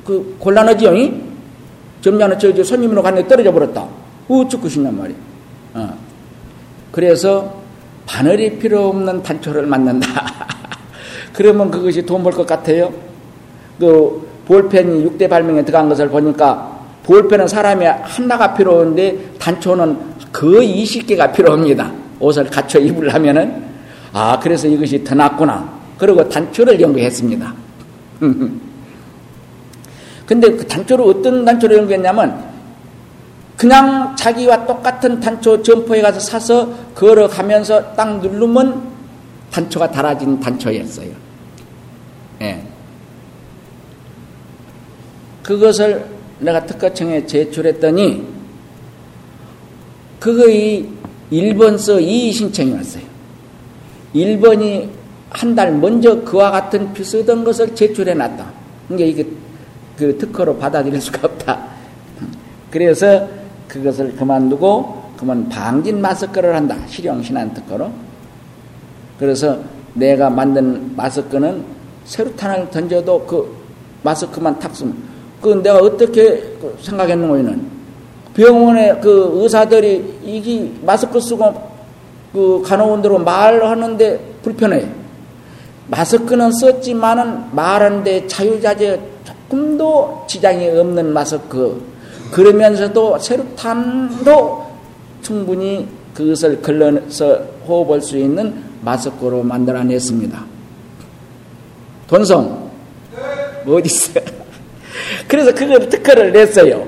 [0.04, 0.90] 그 곤란하지요?
[2.00, 3.86] 점잖은 처지에 손님으로 갔는데 떨어져 버렸다.
[4.28, 5.16] 어쩌 것이냔 말이야.
[5.74, 5.94] 어.
[6.90, 7.54] 그래서
[8.06, 10.08] 바늘이 필요 없는 단초를 만든다.
[11.32, 12.92] 그러면 그것이 돈 벌 것 같아요?
[13.78, 16.71] 그 볼펜이 6대 발명에 들어간 것을 보니까
[17.04, 19.98] 볼펜은 사람이 하나가 필요한데 단초는
[20.32, 21.92] 거의 20개가 필요합니다.
[22.20, 23.64] 옷을 갖춰 입으려면은
[24.12, 25.82] 아 그래서 이것이 더 낫구나.
[25.98, 27.54] 그리고 단초를 연구했습니다.
[30.26, 32.52] 근데 그 단초를 어떤 단초를 연구했냐면
[33.56, 38.82] 그냥 자기와 똑같은 단초 점포에 가서 사서 걸어가면서 딱 누르면
[39.50, 41.10] 단초가 달아진 단초였어요.
[42.40, 42.62] 예.
[45.42, 46.11] 그것을
[46.42, 48.26] 내가 특허청에 제출했더니
[50.20, 50.88] 그거의
[51.32, 53.04] 1번서 이의 신청이 왔어요.
[54.14, 55.02] 1번이
[55.32, 58.52] 한 달 먼저 그와 같은 비슷한 것을 제출해 놨다.
[58.86, 59.26] 그러니까 이게
[59.96, 61.68] 그 특허로 받아들일 수가 없다.
[62.70, 63.28] 그래서
[63.66, 66.76] 그것을 그만두고 그만 방진 마스크를 한다.
[66.86, 67.90] 실용신안 특허로.
[69.18, 69.58] 그래서
[69.94, 71.64] 내가 만든 마스크는
[72.04, 73.56] 세루탄을 던져도 그
[74.02, 75.11] 마스크만 탁 쓰면
[75.42, 77.82] 그 내가 어떻게 생각했는거는
[78.34, 81.70] 병원에 그 의사들이 이게 마스크 쓰고
[82.32, 84.88] 그 간호원들로 말하는데 불편해.
[85.88, 91.82] 마스크는 썼지만은 말하는데 자유자재 조금도 지장이 없는 마스크.
[92.30, 94.66] 그러면서도 세루탄도
[95.20, 97.38] 충분히 그것을 걸러서
[97.68, 100.44] 호흡할 수 있는 마스크로 만들어냈습니다.
[102.06, 102.70] 돈성
[103.66, 104.41] 어디 있어?
[105.32, 106.86] 그래서 그걸 특허를 냈어요.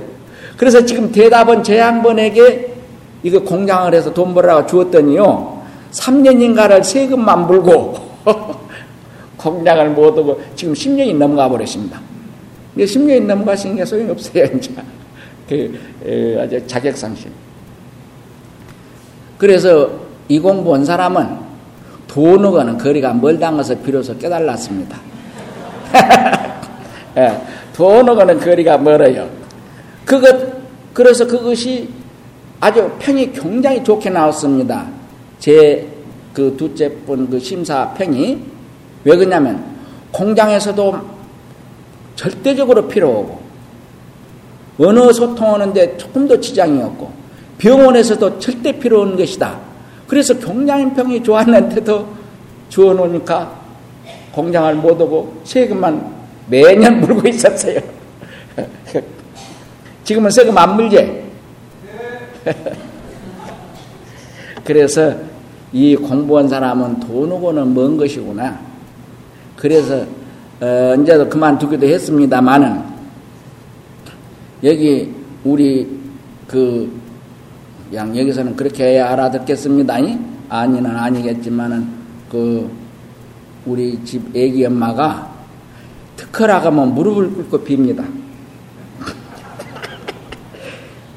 [0.58, 2.74] 그래서 지금 대답은 제 양반에게
[3.22, 5.62] 이거 공장을 해서 돈 벌라고 주었더니요.
[5.92, 7.96] 3년인가를 세금만 물고
[9.38, 11.98] 공장을 못 오고 지금 10년이 넘어가 버렸습니다.
[12.76, 14.70] 10년이 넘어가시는 소용이 없어요, 이제.
[15.48, 17.30] 그, 에, 아주 자격상실.
[19.38, 19.90] 그래서
[20.28, 21.38] 이 공부한 사람은
[22.08, 24.98] 돈하고는 거리가 멀다는 것을 비로소 깨달았습니다.
[27.16, 27.40] 예,
[27.74, 29.28] 돈하고는 거리가 멀어요.
[30.06, 30.34] 그것,
[30.94, 31.90] 그래서 그것이
[32.60, 34.86] 아주 평이 굉장히 좋게 나왔습니다.
[35.38, 35.94] 제
[36.34, 38.38] 그 둘째 분 그 심사 평이.
[39.04, 39.64] 왜 그러냐면
[40.10, 40.98] 공장에서도
[42.16, 43.38] 절대적으로 필요하고
[44.78, 47.12] 언어 소통하는데 조금 더 지장이 없고
[47.58, 49.58] 병원에서도 절대 필요 없는 것이다.
[50.08, 52.06] 그래서 경장인평이 좋았는데도
[52.68, 53.60] 주어놓으니까
[54.32, 56.13] 공장을 못 오고 세금만
[56.48, 57.80] 매년 물고 있었어요.
[60.04, 61.24] 지금은 세금 안 물지?
[64.64, 65.14] 그래서
[65.72, 68.60] 이 공부한 사람은 돈 오고는 먼 것이구나.
[69.56, 70.04] 그래서
[70.60, 72.82] 어, 이제도 그만두기도 했습니다만은
[74.62, 75.12] 여기
[75.44, 75.86] 우리
[76.46, 77.04] 그
[77.94, 79.94] 양 여기서는 그렇게 해야 알아듣겠습니다.
[80.48, 81.86] 아니는 아니겠지만은
[82.30, 82.70] 그
[83.66, 85.32] 우리 집 애기 엄마가
[86.34, 88.04] 특허라가면 무릎을 꿇고 빕니다.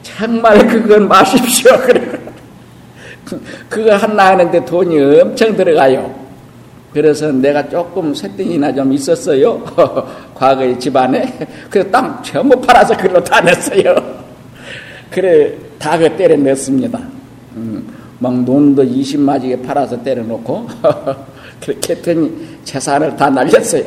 [0.04, 1.72] 정말 그건 마십시오.
[3.68, 6.16] 그거 하나 하는데 돈이 엄청 들어가요.
[6.94, 9.60] 그래서 내가 조금 쇳덩이나 좀 있었어요.
[10.34, 11.48] 과거에 집안에.
[11.70, 13.96] 그래서 땅 전부 팔아서 그걸로 다 냈어요.
[15.12, 17.00] 그래, 다 그 때려 냈습니다.
[17.56, 20.68] 음, 막 논도 20마지게 팔아서 때려 놓고.
[21.62, 23.84] 그렇게 했더니 재산을 다 날렸어요.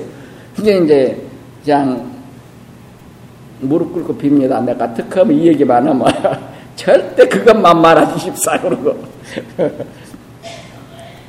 [0.61, 1.23] 이제 이제
[1.65, 2.11] 그냥
[3.61, 4.65] 무릎 꿇고 빕니다.
[4.65, 6.07] 내가 특허면 이 얘기만 하면
[6.77, 8.97] 절대 그것만 말아주십사 그러고.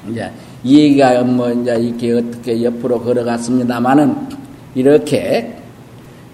[0.10, 0.32] 이제
[0.64, 4.30] 이 얘기가 뭐 이제 이렇게 어떻게 옆으로 걸어갔습니다만은
[4.76, 5.58] 이렇게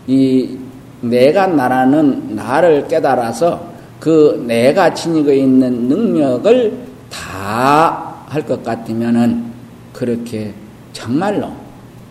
[0.05, 0.57] 이
[1.01, 6.77] 내가 나라는 나를 깨달아서 그 내가 지니고 있는 능력을
[7.09, 9.45] 다 할 것 같으면은
[9.93, 10.53] 그렇게
[10.93, 11.51] 정말로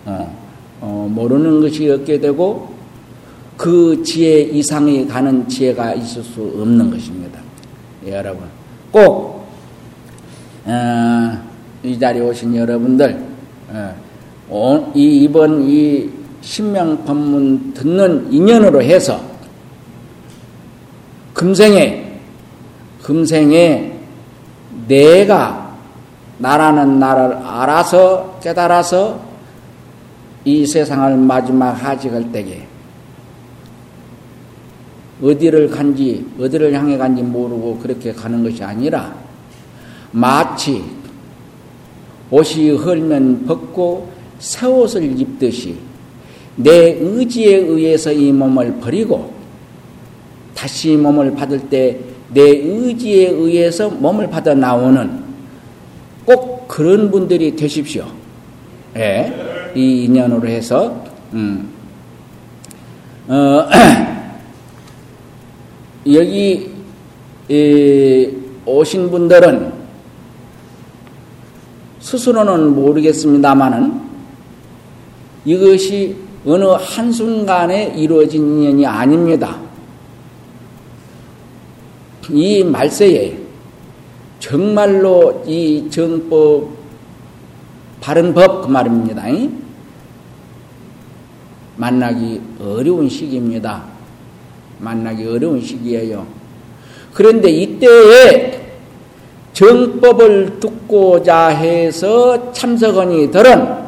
[0.04, 0.45] 어,
[0.80, 2.74] 어, 모르는 것이 없게 되고
[3.56, 7.40] 그 지혜 이상이 가는 지혜가 있을 수 없는 것입니다.
[8.06, 8.44] 예, 여러분
[8.90, 9.46] 꼭
[10.66, 11.38] 어,
[11.82, 13.24] 이 자리에 오신 여러분들,
[14.48, 19.20] 어, 이 이번 이 신명 법문 듣는 인연으로 해서
[21.34, 22.20] 금생에
[23.02, 23.92] 금생에
[24.88, 25.76] 내가
[26.38, 29.25] 나라는 나를 알아서 깨달아서
[30.47, 32.62] 이 세상을 마지막 하직할 때에
[35.23, 39.14] 어디를 간지 어디를 향해 간지 모르고 그렇게 가는 것이 아니라
[40.10, 40.82] 마치
[42.31, 45.77] 옷이 헐면 벗고 새 옷을 입듯이
[46.56, 49.35] 내 의지에 의해서 이 몸을 버리고
[50.55, 55.24] 다시 몸을 받을 때 내 의지에 의해서 몸을 받아 나오는
[56.24, 58.06] 꼭 그런 분들이 되십시오.
[58.97, 59.32] 예,
[59.76, 61.04] 이 인연으로 해서
[61.34, 61.68] 음.
[63.28, 63.68] 어,
[66.10, 66.70] 여기
[67.50, 68.30] 에,
[68.64, 69.72] 오신 분들은
[72.00, 74.00] 스스로는 모르겠습니다만은
[75.44, 76.16] 이것이
[76.46, 79.58] 어느 한순간에 이루어진 인연이 아닙니다.
[82.30, 83.36] 이 말세에
[84.38, 86.70] 정말로 이 정법
[88.00, 89.24] 바른 법 그 말입니다.
[91.76, 93.84] 만나기 어려운 시기입니다.
[94.78, 96.26] 만나기 어려운 시기예요.
[97.14, 98.66] 그런데 이때에
[99.52, 103.86] 정법을 듣고자 해서 참석원이들은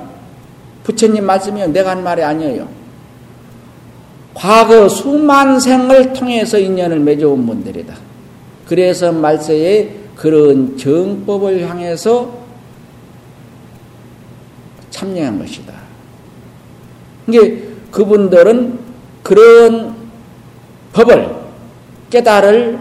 [0.85, 1.67] 부처님 말씀이요.
[1.69, 2.67] 내가 한 말이 아니에요.
[4.33, 7.95] 과거 수만 생을 통해서 인연을 맺어온 분들이다.
[8.67, 12.39] 그래서 말세에 그런 정법을 향해서
[14.91, 15.75] 참여한 것이다.
[17.27, 18.79] 이게 그분들은
[19.23, 19.97] 그런
[20.93, 21.37] 법을
[22.11, 22.79] 깨달을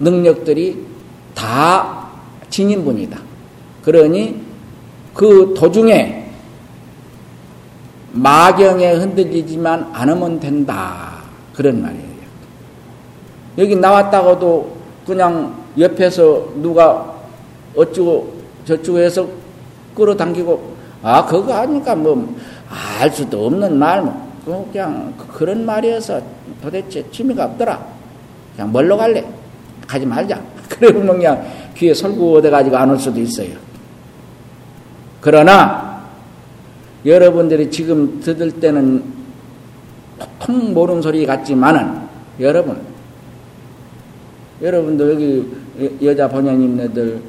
[0.00, 0.86] 능력들이
[1.34, 2.08] 다
[2.48, 3.20] 지닌 분이다.
[3.84, 4.40] 그러니
[5.14, 6.30] 그 도중에
[8.12, 11.22] 마경에 흔들리지만 않으면 된다.
[11.54, 12.10] 그런 말이에요.
[13.58, 14.76] 여기 나왔다고도
[15.06, 17.20] 그냥 옆에서 누가
[17.76, 19.28] 어쩌고 저쩌고 해서
[19.94, 22.28] 끌어당기고 아 그거 아니까 뭐
[23.00, 24.30] 알 수도 없는 말 뭐.
[24.72, 26.20] 그냥 그런 말이어서
[26.62, 27.84] 도대체 취미가 없더라.
[28.54, 29.24] 그냥 뭘로 갈래?
[29.86, 30.40] 가지 말자.
[30.68, 31.44] 그러면 그냥
[31.76, 33.50] 귀에 설구돼 가지고 안 올 수도 있어요.
[35.20, 36.04] 그러나
[37.04, 39.02] 여러분들이 지금 들을 때는
[40.38, 42.00] 통 모르는 소리 같지만은
[42.38, 42.80] 여러분
[44.62, 45.10] 여러분들
[45.78, 47.20] 여기 여자 번연님네들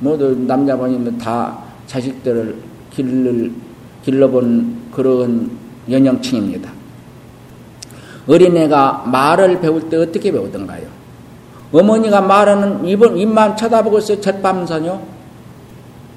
[0.00, 3.52] 모두 남자 번연님들 다 자식들을 길을
[4.04, 5.50] 길러본 그런
[5.90, 6.70] 연령층입니다.
[8.26, 10.86] 어린애가 말을 배울 때 어떻게 배우던가요?
[11.72, 14.20] 어머니가 말하는 입을, 입만 쳐다보고 있어요.
[14.20, 15.00] 젖밤선요.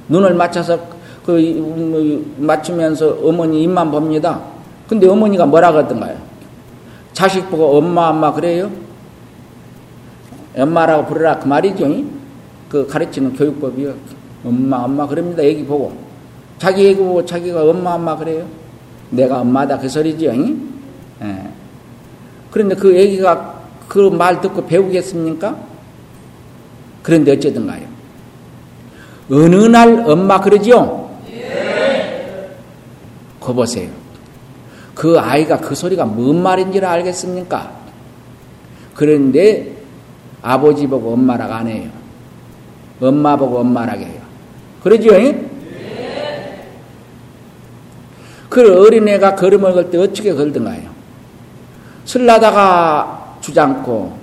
[0.09, 0.79] 눈을 맞춰서
[1.25, 4.39] 그 뭐, 맞추면서 어머니 입만 봅니다.
[4.87, 6.17] 근데 어머니가 뭐라 그러던가요?
[7.11, 8.71] 자식 보고 엄마 엄마 그래요?
[10.55, 12.03] 엄마라고 부르라 그 말이죠.
[12.69, 13.93] 그 가르치는 교육법이요.
[14.45, 15.43] 엄마 엄마 그럽니다.
[15.43, 16.06] 애기 보고
[16.57, 18.47] 자기 애기 보고 자기가 엄마 엄마 그래요.
[19.09, 20.25] 내가 엄마다 그 소리죠.
[21.21, 21.47] 예.
[22.51, 23.55] 그런데 그 애기가
[23.87, 25.55] 그 말 듣고 배우겠습니까?
[27.03, 27.87] 그런데 어쩌든가요.
[29.31, 31.09] 어느 날 엄마 그러지요?
[31.31, 32.49] 예.
[33.39, 33.89] 거 보세요.
[34.93, 37.71] 그 아이가 그 소리가 뭔 말인지를 알겠습니까?
[38.95, 39.71] 그런데
[40.41, 41.89] 아버지 보고 엄마라고 안 해요.
[42.99, 44.21] 엄마 보고 엄마라고 해요.
[44.83, 45.11] 그러죠?
[45.11, 45.49] 네.
[48.57, 50.89] 그 어린애가 걸음을 걸 때 어떻게 걸든가요?
[52.05, 54.17] 슬라다가 주장고,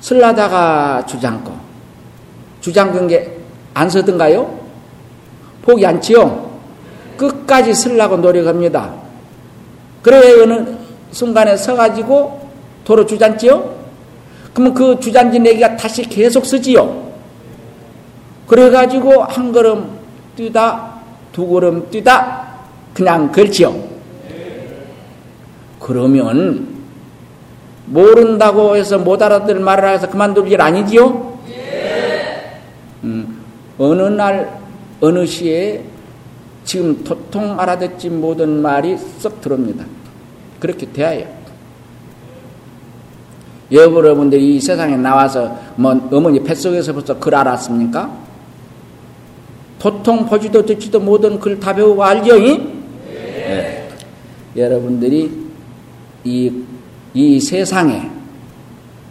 [0.00, 1.54] 슬라다가 주장고,
[2.60, 4.60] 주장근 게안 서든가요?
[5.62, 6.50] 포기 않지요?
[7.16, 8.92] 끝까지 슬라고 노력합니다.
[10.02, 10.76] 그래 어느
[11.10, 12.46] 순간에 서가지고
[12.84, 13.74] 도로 주장지요?
[14.52, 17.10] 그러면 그 주잔지 내기가 다시 계속 쓰지요.
[18.48, 19.98] 그래가지고 한 걸음
[20.36, 20.92] 뛰다,
[21.32, 22.47] 두 걸음 뛰다,
[22.98, 23.80] 그냥 걸지요.
[25.78, 26.66] 그러면
[27.86, 31.38] 모른다고 해서 못 알아들 말을 해서 그만둘 일 아니지요?
[33.04, 33.40] 음,
[33.78, 34.58] 어느 날,
[35.00, 35.84] 어느 시에
[36.64, 39.84] 지금 도통 알아듣지 못한 말이 썩 들어옵니다.
[40.58, 41.24] 그렇게 돼야
[43.70, 48.10] 여러분들이 이 세상에 나와서 뭐 어머니 뱃속에서부터 글 알았습니까?
[49.78, 52.36] 도통 보지도 듣지도 못한 글 다 배우고 알죠?
[52.36, 52.77] 네.
[54.58, 54.64] 네.
[54.64, 55.30] 여러분들이
[56.24, 56.52] 이,
[57.14, 58.10] 이 세상에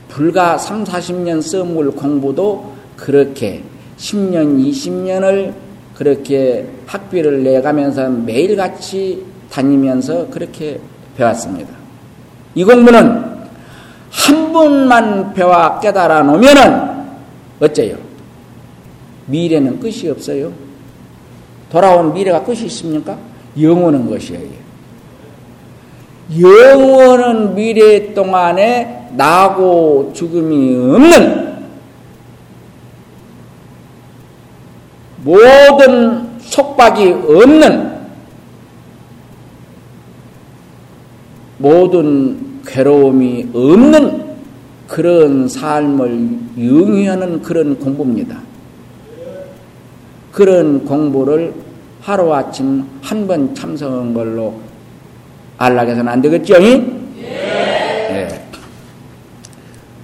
[0.10, 3.64] 불과 3, 40년 썸물 공부도 그렇게
[3.98, 5.54] 10년, 20년을
[5.96, 10.80] 그렇게 학비를 내가면서 매일같이 다니면서 그렇게
[11.16, 11.70] 배웠습니다.
[12.54, 13.38] 이 공부는
[14.10, 17.08] 한 번만 배워 깨달아 놓으면은
[17.60, 17.98] 어째요?
[19.28, 20.52] 미래는 끝이 없어요.
[21.70, 23.18] 돌아온 미래가 끝이 있습니까?
[23.60, 24.57] 영원한 것이에요.
[26.40, 31.48] 영원한 미래 동안에 나고 죽음이 없는
[35.24, 37.98] 모든 속박이 없는
[41.58, 44.28] 모든 괴로움이 없는
[44.88, 48.40] 그런 삶을 영위하는 그런 공부입니다.
[50.32, 51.54] 그런 공부를
[52.02, 54.54] 하루아침 한 번 참석한 걸로
[55.58, 56.56] 안락해서는 안 되겠죠?
[56.62, 56.78] 예.
[57.18, 58.50] 네.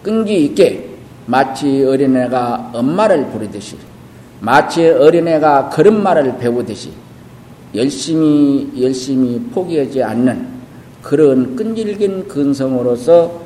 [0.01, 0.89] 끈기 있게
[1.25, 3.77] 마치 어린애가 엄마를 부르듯이
[4.39, 6.91] 마치 어린애가 걸음마를 배우듯이
[7.73, 10.47] 열심히 열심히 포기하지 않는
[11.01, 13.41] 그런 끈질긴 근성으로서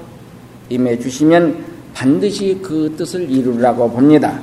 [0.69, 4.39] 임해 주시면 반드시 그 뜻을 이루라고 봅니다.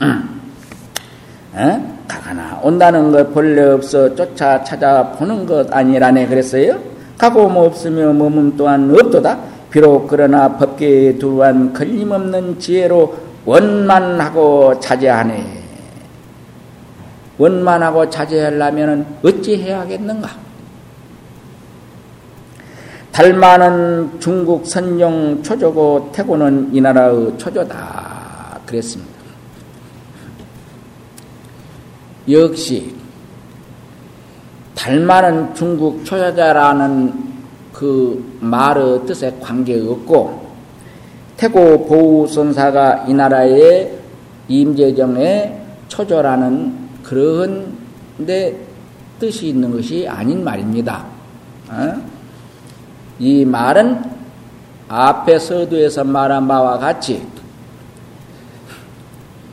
[0.00, 1.96] 어?
[2.06, 6.78] 가거나 온다는 것 본래 없어 쫓아 찾아보는 것 아니라네 그랬어요?
[7.18, 9.38] 가고 뭐 없으며 머문 또한 없도다.
[9.70, 13.14] 비록 그러나 법계에 두한 걸림없는 지혜로
[13.44, 15.58] 원만하고 자제하네.
[17.36, 20.30] 원만하고 자제하려면 어찌 해야 겠는가?
[23.12, 28.60] 달마는 중국 선종 초조고 태고는 이 나라의 초조다.
[28.64, 29.18] 그랬습니다.
[32.30, 32.97] 역시
[34.78, 37.12] 달마는 중국 초자자라는
[37.72, 40.46] 그 말의 뜻에 관계없고
[41.36, 43.98] 태고 보우선사가 이 나라의
[44.46, 47.76] 임재정의 초조라는 그런
[48.24, 48.56] 데
[49.18, 51.04] 뜻이 있는 것이 아닌 말입니다.
[51.70, 51.94] 어?
[53.18, 54.00] 이 말은
[54.88, 57.26] 앞에 서두에서 말한 바와 같이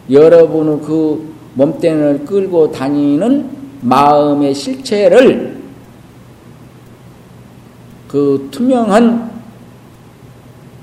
[0.10, 3.55] 여러분의 그 몸뚱이를 끌고 다니는
[3.86, 5.62] 마음의 실체를
[8.08, 9.32] 그 투명한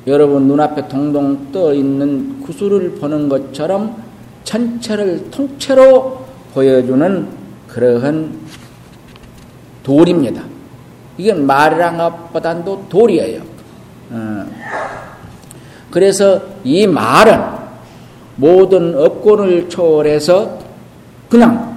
[0.07, 3.97] 여러분 눈앞에 동동 떠 있는 구슬을 보는 것처럼
[4.45, 6.25] 전체를 통째로
[6.55, 7.29] 보여주는
[7.69, 8.39] 그러한
[9.83, 10.43] 돌입니다.
[11.19, 13.43] 이건 말이란 것보다도 돌이에요.
[14.11, 14.47] 어.
[15.91, 17.41] 그래서 이 말은
[18.37, 20.59] 모든 업권을 초월해서
[21.29, 21.72] 그냥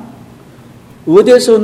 [1.08, 1.60] 어디서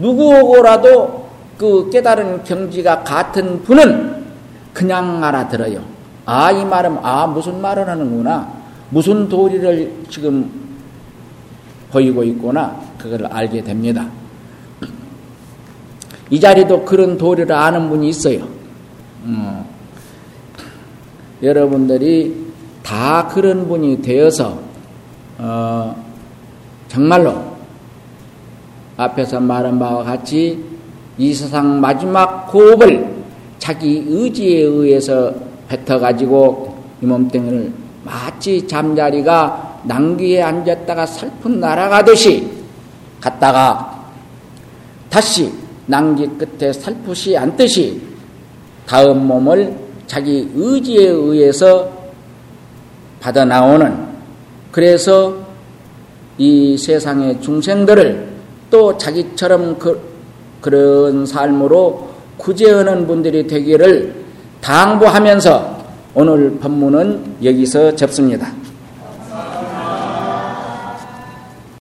[0.00, 1.26] 누구오고라도
[1.56, 4.24] 그 깨달은 경지가 같은 분은
[4.72, 5.82] 그냥 알아들어요.
[6.26, 8.52] 아, 이 말은, 아, 무슨 말을 하는구나.
[8.90, 10.50] 무슨 도리를 지금
[11.90, 12.76] 보이고 있구나.
[12.98, 14.08] 그걸 알게 됩니다.
[16.28, 18.48] 이 자리도 그런 도리를 아는 분이 있어요.
[19.24, 19.64] 음.
[21.42, 22.46] 여러분들이
[22.82, 24.58] 다 그런 분이 되어서,
[25.38, 26.04] 어,
[26.88, 27.55] 정말로
[28.96, 30.58] 앞에서 말한 바와 같이
[31.18, 33.14] 이 세상 마지막 호흡을
[33.58, 35.32] 자기 의지에 의해서
[35.68, 37.72] 뱉어가지고 이 몸뚱이를
[38.04, 42.48] 마치 잠자리가 낭귀에 앉았다가 살풍 날아가듯이
[43.20, 44.04] 갔다가
[45.08, 45.52] 다시
[45.86, 48.00] 낭귀 끝에 살풋이 앉듯이
[48.86, 51.90] 다음 몸을 자기 의지에 의해서
[53.20, 54.06] 받아 나오는
[54.70, 55.34] 그래서
[56.38, 58.35] 이 세상의 중생들을
[58.70, 60.00] 또 자기처럼 그,
[60.60, 64.14] 그런 삶으로 구제하는 분들이 되기를
[64.60, 65.76] 당부하면서
[66.14, 68.52] 오늘 법문은 여기서 접습니다.